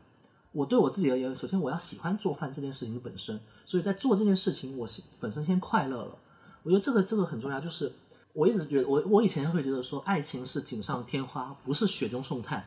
[0.53, 4.87] 我对我自己而言，首先我要喜欢做饭这件事情本身，所以在做这件事情，我
[5.19, 6.15] 本身先快乐了。
[6.61, 7.91] 我觉得这个这个很重要，就是
[8.31, 12.65] 我一直觉得我我以前会觉得说，爱情是锦上添花，不是雪中送炭。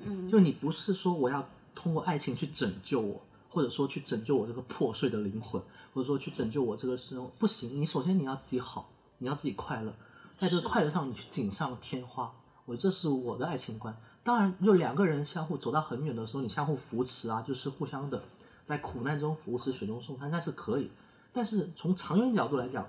[0.00, 7.78] 嗯，就你不是说我要通过爱情去拯救我，或者说去拯救我这个破碎的灵魂，或者说去拯救我这个生活，不行。
[7.78, 9.94] 你首先你要自己好，你要自己快乐，
[10.34, 12.32] 在这个快乐上你去锦上添花。
[12.64, 13.94] 我这是我的爱情观。
[14.24, 18.22] 当然，就两个人相互走到很远的时候，你相互扶持啊，就是互相的
[18.64, 20.90] 在苦难中扶持，雪中送炭，那是可以。
[21.32, 22.88] 但是从长远角度来讲，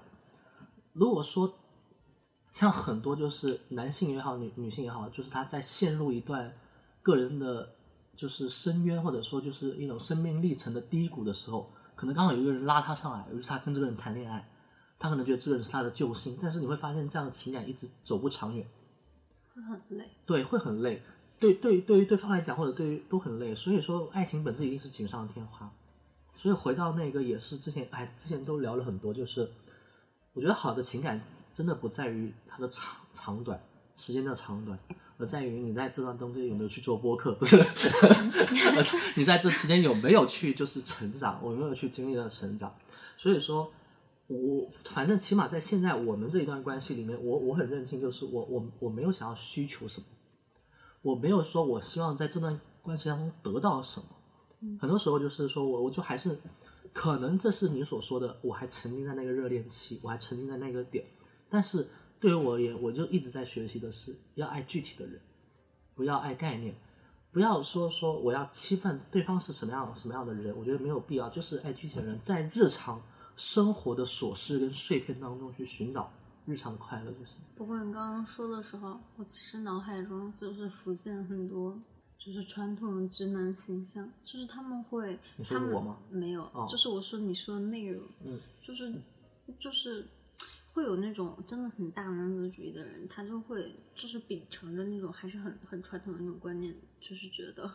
[0.92, 1.52] 如果说
[2.52, 6.54] 像很多就是男性也好，女女性也好，就是他在陷入一段
[7.02, 7.74] 个人的，
[8.16, 14.48] 就是深渊或者说就是一种生命历程的低谷的时候，可能刚好有一个人拉他上来，于是他跟这个人谈恋爱，
[15.00, 18.68] 他可能觉得这个人是他的救星，但是你会发现这样的情感一直走不长远，
[19.56, 20.12] 会很累。
[20.28, 21.02] 对，会很累。
[21.44, 23.54] 对对，对于对方来讲，或者对于都很累。
[23.54, 25.70] 所以说，爱情本质一定是锦上添花。
[26.34, 29.52] 所以回到那个也是之前，哎，之前都聊了很多，就是
[30.32, 31.20] 我觉得好的情感
[31.54, 33.62] 真的不在于它的长长短，
[33.94, 34.80] 时间的长短，
[35.18, 37.58] 而在于你在这段中间有没有去做播客，不是？
[39.18, 42.74] 你在这期间有没有去就是成长，有没有去经历了成长？
[43.18, 43.70] 所以说，
[44.28, 50.08] 我反正起码在现在我们这一段关系里面，我我很认清，就是我我我没有想要需求什么。
[51.04, 54.08] 我没有说，我希望在这段关系当中得到什么。
[54.80, 56.39] 很多时候就是说我，我就还是，
[56.93, 61.06] 可能这是你所说的，我还沉浸在那个热恋期，我还沉浸在那个点。
[61.49, 61.89] 但是
[62.22, 65.20] 对于我而言，我就一直在学习的是要爱具体的人，
[65.93, 66.74] 不要爱概念，
[67.32, 71.28] 不要说说我要期盼对方是什么样什么样的人，我觉得没有必要。
[71.30, 73.01] 就是爱具体的人，在日常
[73.36, 76.10] 生活的琐事跟碎片当中去寻找。
[76.46, 77.38] 日常的快乐就行。
[77.56, 81.80] 不过你刚刚说的时候，我其实脑海中就是浮现很多，
[82.18, 85.98] 就是传统的直男形象，就是他们会，你说他们我吗？
[86.10, 88.94] 没有，就是我说你说的内容，嗯，就是
[89.60, 90.08] 就是
[90.74, 97.72] 会有那种真的很大男子主义的人，他就会就是秉承着那种还是很很传统的那种观念，就是觉得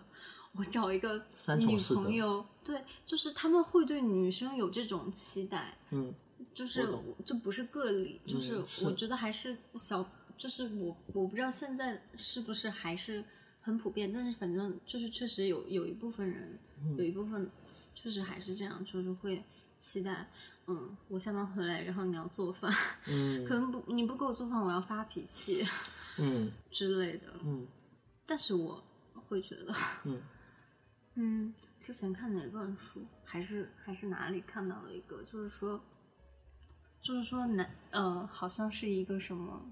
[0.53, 1.16] 我找一个
[1.59, 6.12] 女朋友，对，就是他们会对女生有这种期待，嗯，
[6.55, 6.89] 就是
[7.24, 8.57] 这不是个例，就是。
[8.84, 10.05] 我觉得还是小，
[10.36, 13.24] 就是我我不知道现在是不是还是
[13.61, 16.97] 很普遍，但是反正就是确实有有一部分人，嗯。
[16.97, 17.51] 有一部分
[17.95, 19.43] 确实还是这样，就是会
[19.78, 20.28] 期待，
[20.66, 22.72] 嗯，我下班回来，然后你要做饭，
[23.07, 23.45] 嗯。
[23.47, 25.66] 可能不你不给我做饭，我要发脾气
[26.18, 26.51] 嗯。
[26.70, 27.66] 之类的，嗯。
[28.26, 28.82] 但是我
[29.28, 29.74] 会觉得，
[30.05, 30.20] 嗯。
[31.20, 35.80] 嗯，之前看哪本书，还是还是哪里看到了一个，就是说，
[37.01, 39.63] 就是说男呃，好像是一个什么，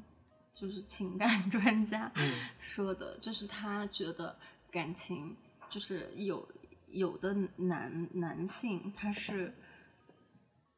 [0.55, 2.11] 就是情感 专家
[2.59, 4.37] 说的，就是他觉得
[4.70, 5.37] 感情
[5.68, 6.49] 就是有
[6.89, 9.53] 有的男男性他是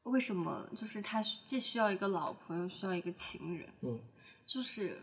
[0.05, 4.01] 为什么就是他既需要一个老婆又需要一个情人，嗯
[4.47, 5.03] 就是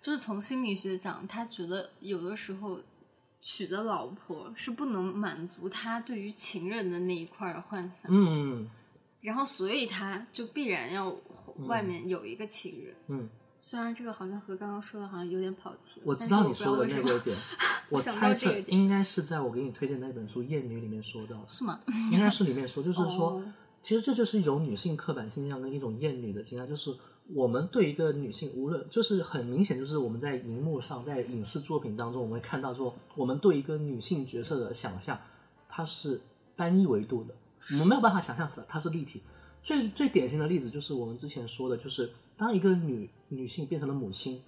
[0.00, 2.80] 就是从心理学讲，他觉得有的时候
[3.42, 8.68] 娶的老婆是不能满足他对于情人的那一块的幻想，嗯
[9.24, 11.16] 然后所以他就必然要
[11.66, 12.94] 外面有一个情人。
[13.08, 17.34] 嗯，虽然这个好像和刚刚说的好像有点跑题， 我知道道你说的那个点，
[17.88, 21.80] 我猜测应该是在我给你推荐那本书《艳女》里面说到的，是吗？
[22.12, 23.42] 应该是里面说，就是说哦，
[23.80, 26.94] 其实这就是有女性刻板印象跟一种厌女的形象，就是
[27.32, 35.18] 我们对一个女性，无论就是很明显，就是我们在荧幕上，在影视作品当中，我们会看到说，我们对一个女性角色的想象，
[35.66, 36.20] 它是
[36.54, 37.34] 单一维度的，
[37.72, 39.22] 我们没有办法想象是它是立体。
[39.62, 44.42] 最最典型的例子就是我们之前说的，就是当一个女女性变成了母亲，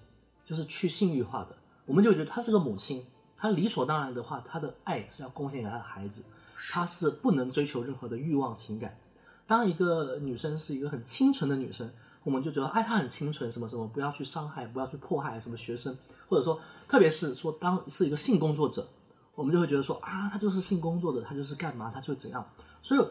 [0.44, 1.56] 就是去性欲化的，
[1.86, 6.24] 我们就觉得她是个母亲，她理所当然的话，她的爱是要贡献给她的孩子，
[6.70, 8.94] 她是不能追求任何的欲望情感。
[9.46, 11.90] 当一个女生是一个很清纯的女生，
[12.22, 15.96] 我们就觉得，哎，她很清纯，什么什么，不要去伤害，不要去迫害什么学生，
[16.28, 18.86] 或者说，特别是说，当是一个性工作者，
[19.34, 22.46] 我们就会觉得说，啊，她就是性工作者，她就是干嘛，她就怎样。
[22.86, 23.04] 所以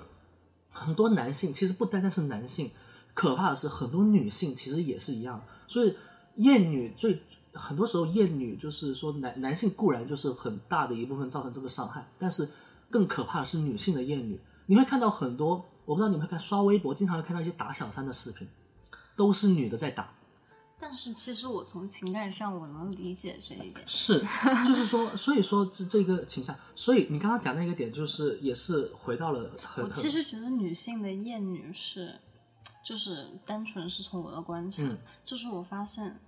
[0.72, 2.72] 很多男性其实不单单是男性，
[3.14, 5.42] 可怕的是很多女性其实也是一样。
[5.68, 5.94] 所以
[6.38, 7.22] 厌女最
[7.52, 12.48] 很多时候厌女就是说男男性固然就是很大的一部分造成这个伤害，但是
[12.90, 14.40] 更可怕的是女性的厌女。
[14.68, 18.48] 你会看到很多，我不知道你们看刷微博，经常会看到一些打小三的视频，
[19.18, 20.15] 都是女的在打。
[20.78, 23.82] 但是其实我从情感上我能理解这一点。
[23.88, 24.20] 是，
[24.68, 32.20] 就是说，所以说这这个倾向，所以你刚刚讲那个点，就是也是回到了很我其实觉得女性的厌女是，
[32.86, 36.20] 就是单纯是从我的观察，嗯就是我发现，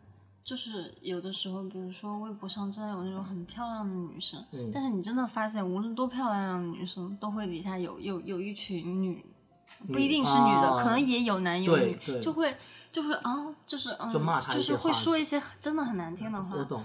[0.44, 9.26] 就是有的时候，比如说微博上真的有那种很漂亮的女生，嗯但是你真的发现，无论多漂亮的女生，都会底下有有有一群女。
[9.88, 12.56] 不一定是女的，啊可能也有男有女就会
[12.92, 14.12] 就会啊，就是嗯，
[14.52, 16.84] 就是会说一些真的很难听的话，我懂，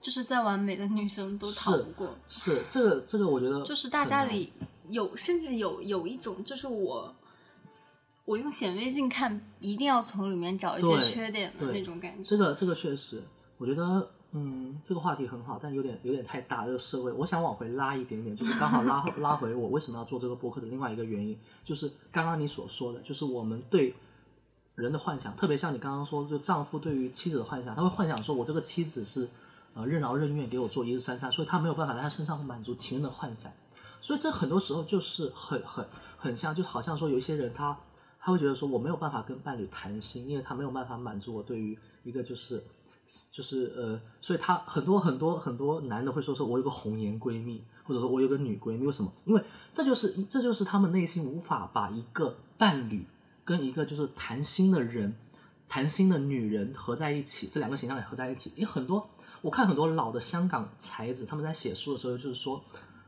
[0.00, 2.16] 就是再完美的女生都逃不过。
[2.28, 4.52] 是这个这个，我觉得就是大家里
[4.88, 7.14] 有，甚至有有一种，就是我，
[8.26, 12.22] 我用显微镜看，一定要从里面找一些缺点的那种感觉。
[12.22, 13.22] 这个这个确实，
[13.58, 23.94] 我觉得嗯，这个话题很好，但有点有点太大，这个社会，我想往回拉一点点，就是刚好拉拉回我为什么要做这个播客的另外一个原因，就是刚刚你所说的，就是我们对
[24.74, 29.28] 人的幻想，特别像你刚刚说，就丈夫对于妻子的幻想，他会幻想说我这个妻子是
[29.72, 33.52] 呃任劳任怨给我做一日三餐，所以他没有办法在他身上满足情人的幻想，
[34.00, 37.78] 所以这很多时候就是很很很像，就好像说有一些人他
[38.18, 42.60] 他会觉得说我没有办法跟伴侣谈心，因为他没有办法满足我对于一个就是
[43.30, 49.12] 就是呃，所以他很多很多很多男的会说说我有个红颜闺蜜，或者说我有个女闺蜜，为什么？
[49.24, 49.42] 因为
[49.72, 53.06] 这就是这就是他们内心无法把一个伴侣
[53.44, 55.14] 跟一个就是谈心的人、
[55.68, 58.50] 谈心的女人合在一起，这两个形象也合在一起。
[58.56, 59.06] 因为很多
[59.42, 62.64] 我看很多老的香港才子，他们在写书的时候就是说，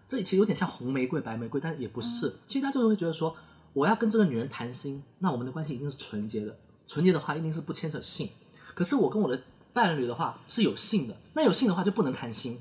[0.07, 2.37] 这其实有点像红玫瑰、白玫瑰，但也不是。
[2.47, 3.35] 其实他就会觉得说，
[3.73, 6.55] 我要跟这个女人谈心，那我们的关系一定是纯洁的，
[6.87, 8.29] 纯洁的话一定是不牵扯性。
[8.75, 9.43] 可是我跟我的
[9.77, 12.59] 伴侣的话是有性的，那有性的话就不能谈心。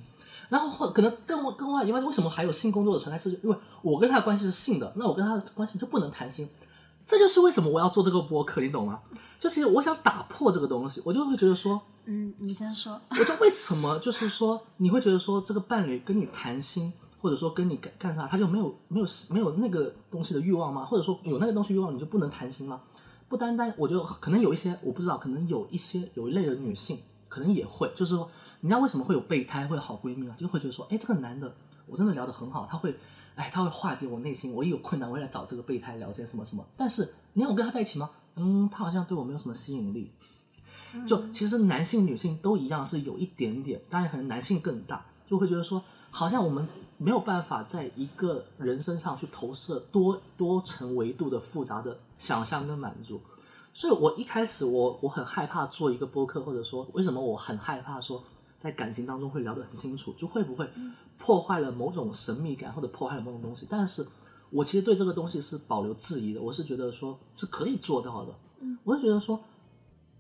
[0.50, 3.18] 然后或可能更更外以外，为什么还有性工作的存在？
[3.18, 6.50] 是因为我跟他的关系是性的，那我跟他的关系就不能谈心。
[7.06, 9.00] 这就是为什么我要做这个博客，你懂吗？
[9.40, 13.00] 就是我想打破这个东西，我就会觉得说，嗯，你先说。
[13.10, 16.92] 我就为什么就是说，你会觉得说这个伴侣跟你谈心，
[17.22, 20.86] 或者说跟你干干啥，他就没有没有没有那个东西的欲望吗？
[20.86, 22.82] 或者说有那个东西欲望，你就不能谈心吗？
[23.36, 28.32] 不单单，我觉得可能有一些我不知道，可能有一些有一类的女性可能也会，就是说，
[28.62, 30.36] 你知道为什么会有备胎，会有好闺蜜吗？
[30.38, 31.54] 就会觉得说，哎，这个男的
[31.86, 32.96] 我真的聊得很好，他会，
[33.36, 36.66] 哎，他会化解我内心，我一有困难我也来找这个备胎聊天什么什么。
[36.78, 38.10] 但是你让我跟他在一起吗？
[38.36, 40.12] 嗯，他好像对我没有什么吸引力。
[41.06, 46.66] 就其实男性、女性都一样，是有一点点，当然可能男性更大，就会觉得说，好像我们
[46.98, 53.20] 没有办法在一个人身上去投射多多层维度的复杂的想象跟满足。
[53.74, 58.24] 所以我一开始我我很害怕做一个播客，或者说为什么我很害怕说
[58.58, 60.70] 在感情当中会聊得很清楚，就会不会
[61.18, 63.68] 破坏了某种神秘感，或者破坏了某种东西。
[63.70, 64.08] 但是
[64.50, 68.34] 我其实对这个东西是保留质疑的，我是觉得说是可以做到的。
[68.84, 69.38] 我就觉得说，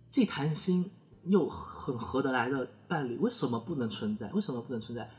[0.09, 0.91] 既谈心
[1.23, 4.30] 又很合得来的伴侣，为什么不能存在？
[4.34, 5.09] 为什么不能存在？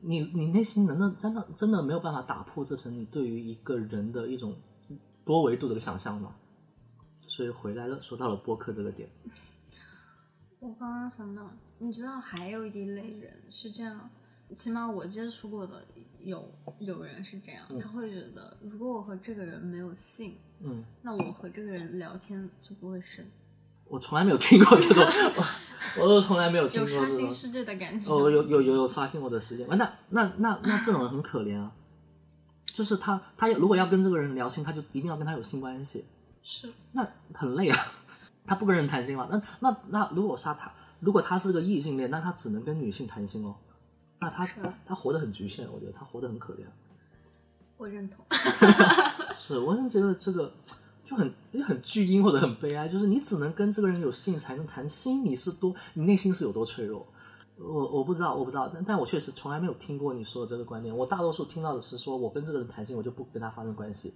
[0.00, 4.56] 你你内心难道真的真的没有办法打破这层你对于一个人的一种
[5.24, 6.34] 多维度的想象吗？
[7.26, 9.08] 所以回来了，说到了播客这个点，
[10.60, 14.08] 我刚刚想到，你知道还有一类人是这样，
[14.56, 15.84] 起码我接触过的
[16.22, 23.26] 有有人是这样，他会觉得如果我和这个人没有性，嗯，那我和这个人聊天就不会深，
[23.88, 25.04] 我从来没有听过这种，
[25.96, 27.06] 我我都从来没有听过这种。
[27.08, 28.12] 刷新世界的感觉。
[28.12, 29.76] 哦，有有有有刷新我的时间，那
[30.10, 31.70] 那那那这种人很可怜啊，
[32.66, 36.04] 就是他他如果要跟这个人聊心，他就一定要跟他有性关系，
[36.42, 37.78] 是，那很累啊，
[38.46, 39.28] 他不跟人谈心嘛？
[39.30, 40.70] 那那那如果杀他，
[41.00, 43.54] 如果他是个异性恋，那他只能跟女性谈心哦，
[44.20, 44.46] 那他
[44.84, 46.60] 他活得很局限，我觉得他活得很可怜。
[47.76, 48.24] 我认同。
[49.36, 50.50] 是，我就觉得这个
[51.06, 57.06] 就很也很巨婴或者很悲哀，就是你只能跟这个人有性才能谈心，你是多你内心是有多脆弱。
[57.56, 60.94] 我我不知道，我不知道，但但我确实从来没有听过你说的这个观点。
[60.94, 64.12] 我大多数听到的是说，我跟这个人谈心，我就不跟他发生关系，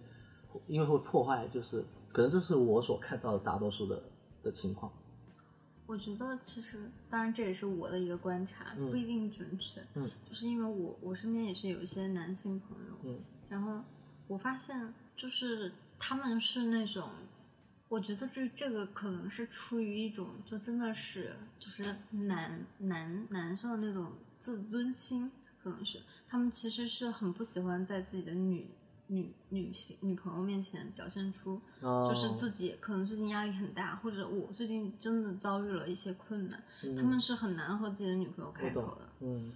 [0.66, 4.02] 因为会破坏，就是可能这是我所看到的大多数的
[4.42, 4.92] 的情况。
[5.86, 9.80] 我觉得其实，当然这也是我的一个观察，不一定准确。
[9.94, 13.18] 嗯，就是因为我我身边也是有一些男性朋友，嗯，
[13.48, 13.80] 然后
[14.28, 17.08] 我发现就是他们是那种，
[17.88, 25.30] 我觉得这这个可能是出于一种就真的是就是男男男生的那种自尊心，
[25.62, 28.70] 可能是他们其实是很不喜欢在自己的女
[29.08, 36.62] 女女性女朋友面前表现出哦就是自己可能最近压力很大，或者我最近真的遭遇了一些困难，
[36.96, 39.08] 他们是很难和自己的女朋友开口的。
[39.20, 39.52] 嗯，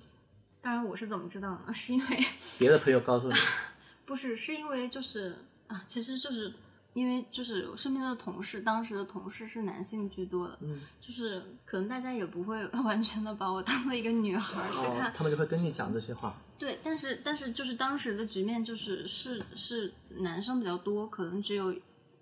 [0.60, 1.72] 当然，我是怎么知道呢？
[1.72, 2.24] 是因为
[2.58, 3.34] 别的朋友告诉你，
[4.04, 5.36] 不是，是因为就是
[5.66, 6.52] 啊，其实就是
[6.92, 16.36] 因为就是我身边的同事，当时的同事是男性居多的，嗯就是可能大家也不会 完全的把我当做一个女孩儿去看，哦，他们就会跟你讲这些话。
[16.56, 21.74] 对，但是但是就是当时的局面就是是是男生比较多，可能只有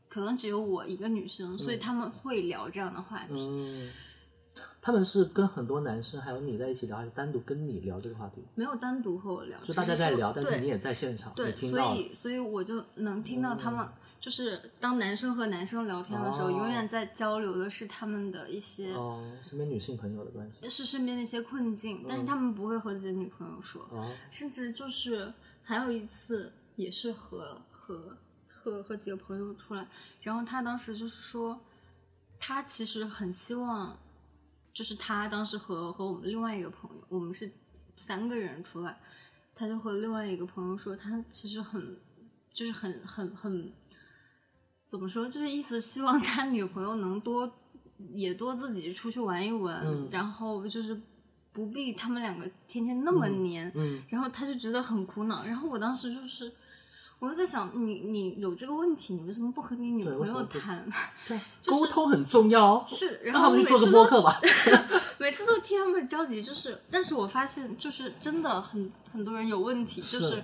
[0.09, 3.34] 可能只有我一个女生，所以他们会聊这样的话题。
[3.34, 3.90] 嗯，
[4.85, 8.43] 他们是跟很多男生还有你在一起聊，还是单独跟你聊这个话题？
[8.57, 11.97] 没有单独和我聊，就大家在聊，但是你也在现场，你对，所听到了。
[11.97, 20.68] 以所以我就能听到他们，就是当男生和男生聊天的时候，哦永远在交流的是他们的一些，哦，身边女性朋友的关系。
[20.68, 28.16] 是身边的一些困境，但是他们不会和自己的女朋友说，哦，甚至就是还有一次也是和和
[28.49, 29.87] 和和几个朋友出来，
[30.22, 31.61] 然后他当时就是说，
[32.41, 33.97] 他其实很希望，
[34.72, 37.50] 就是他当时和和我们另外一个朋友，我们是
[37.96, 38.98] 三个人出来，
[39.54, 41.98] 他就和另外一个朋友说，他其实很
[42.52, 43.72] 就是很很很
[44.86, 47.52] 怎么说，就是意思希望他女朋友能多
[48.12, 51.00] 也多自己出去玩一玩，嗯然后就是
[51.52, 56.52] 不必他们两个天天那么黏，嗯然后他就觉得很苦恼，然后我当时就是。
[57.22, 60.84] 我就在想，你你有这个问题，你为什么不和你女朋友谈？
[61.28, 62.84] 对， 就是沟通很重要哦。
[62.84, 64.40] 是，然后我每们去做个次都播客吧。
[65.20, 70.42] 每次都替他们着急，就是，但是我发现，就是真的很很多人有问题，就是是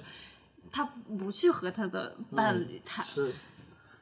[0.71, 0.85] 他
[1.19, 3.33] 不去和他的伴侣谈，是，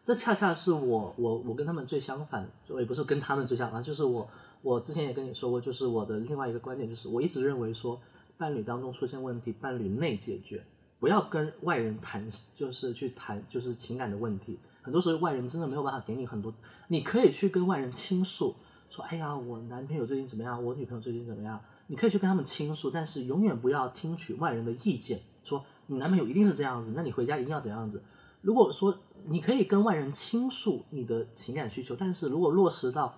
[0.05, 4.29] 这恰恰是我我我跟他们最相反，就也不是跟他们最相反，就是我
[4.61, 7.99] 我之前也跟你说过，就是我的另外一个观点，就是我一直认为说，
[8.37, 10.63] 伴侣当中出现问题，伴侣内解决，
[10.99, 14.59] 不要跟外人谈，就是去谈就是情感的问题。
[14.83, 16.53] 很多时候外人真的没有办法给你很多，
[16.89, 18.55] 你可以去跟外人倾诉，
[18.89, 28.03] 说哎呀，我男朋友最近怎么样，我女朋友最近怎么样，你可以去跟他们倾诉，但是永远不要听取外人的意见，说你男朋友一定是这样子，那你回家一定要怎样子。
[28.43, 33.13] 如果说你可以跟外人倾诉你的情感需求，但是如果落实到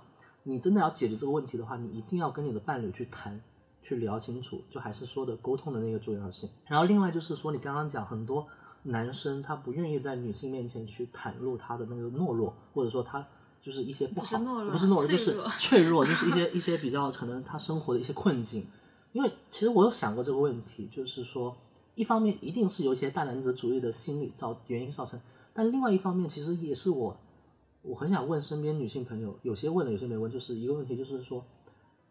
[0.45, 3.39] 你真的要解决这个问题的话，你一定要跟你的伴侣去谈，
[3.83, 6.49] 去聊清楚，就还是说的沟通的那个重要性。
[6.67, 8.47] 然后另外就是说，你刚刚讲很多
[8.85, 13.27] 男生他不愿意在女性面前去袒露他的那个懦弱，或者说他
[13.61, 14.39] 就是一些不好，
[14.71, 18.67] 不是懦弱，就是脆弱， 就是一些一些比较可能他生活的一些困境。
[19.13, 21.57] 因为其实我有想过这个问题，就是说，
[21.95, 25.19] 一方面一定是有一些大男子主义的心理造原因造成，
[25.53, 27.17] 但另外一方面其实也是我
[27.83, 31.45] 我很想问身边女性朋友，有些问了，有些没问，就是一个问题，就是说，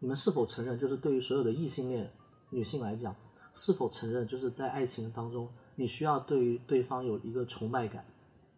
[0.00, 2.12] 你们是否承认，就是对于所有的异性恋
[2.50, 3.14] 女性来讲，
[3.52, 8.04] 是否承认，就是在爱情当中，你需要对于对方有一个崇拜感，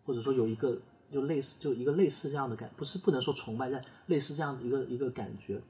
[0.04, 0.78] 或者说有一个
[1.10, 5.62] 就类似就一个类似这样的感，不是不能说崇拜，但类似这样的一个一个感觉。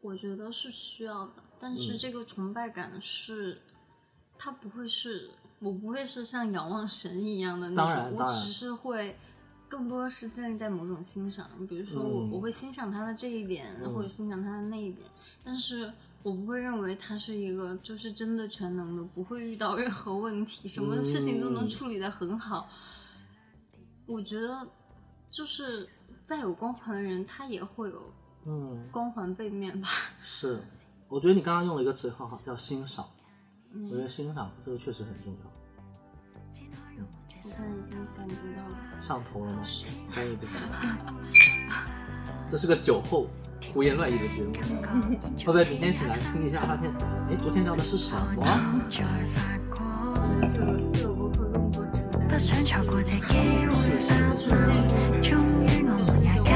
[0.00, 3.60] 我觉得是需要的，但嗯是这个崇拜感是，
[4.38, 9.16] 它不会是，我不会是像仰望神一样的那种，我只是会。
[9.70, 15.08] 更多是建立在某种欣赏，比如说我、嗯我会欣赏他的这一点，嗯或者欣赏他的那一点，
[15.44, 15.90] 但是
[16.24, 22.68] 我不会认为他是一个就是真的全能的，不会遇到任何问题，什么事情都能嗯处理的很好。
[24.06, 24.66] 我觉得
[25.28, 25.88] 就是
[26.24, 28.12] 再有光环的人，他也会有
[28.46, 29.88] 嗯，光环背面吧。
[30.20, 30.60] 是，
[31.08, 33.06] 我觉得你刚刚用了一个词很好，叫欣赏。
[33.72, 35.59] 我觉得欣赏这个确实很重要。
[37.50, 38.62] 我现在已经感觉到。
[39.00, 39.62] 上头了吗？
[40.14, 40.46] 干一杯。
[42.46, 43.26] 这是个酒后
[43.72, 44.52] 胡言乱语的节目，
[45.38, 46.88] 会不会明天起来听一下，发现，
[47.28, 48.46] 哎，昨天聊的是什么？
[48.88, 49.02] 这
[50.60, 53.66] 个这个播客更多承担，不想錯過這機會，
[54.36, 55.34] 就是記住終
[55.64, 56.46] 於記住一些我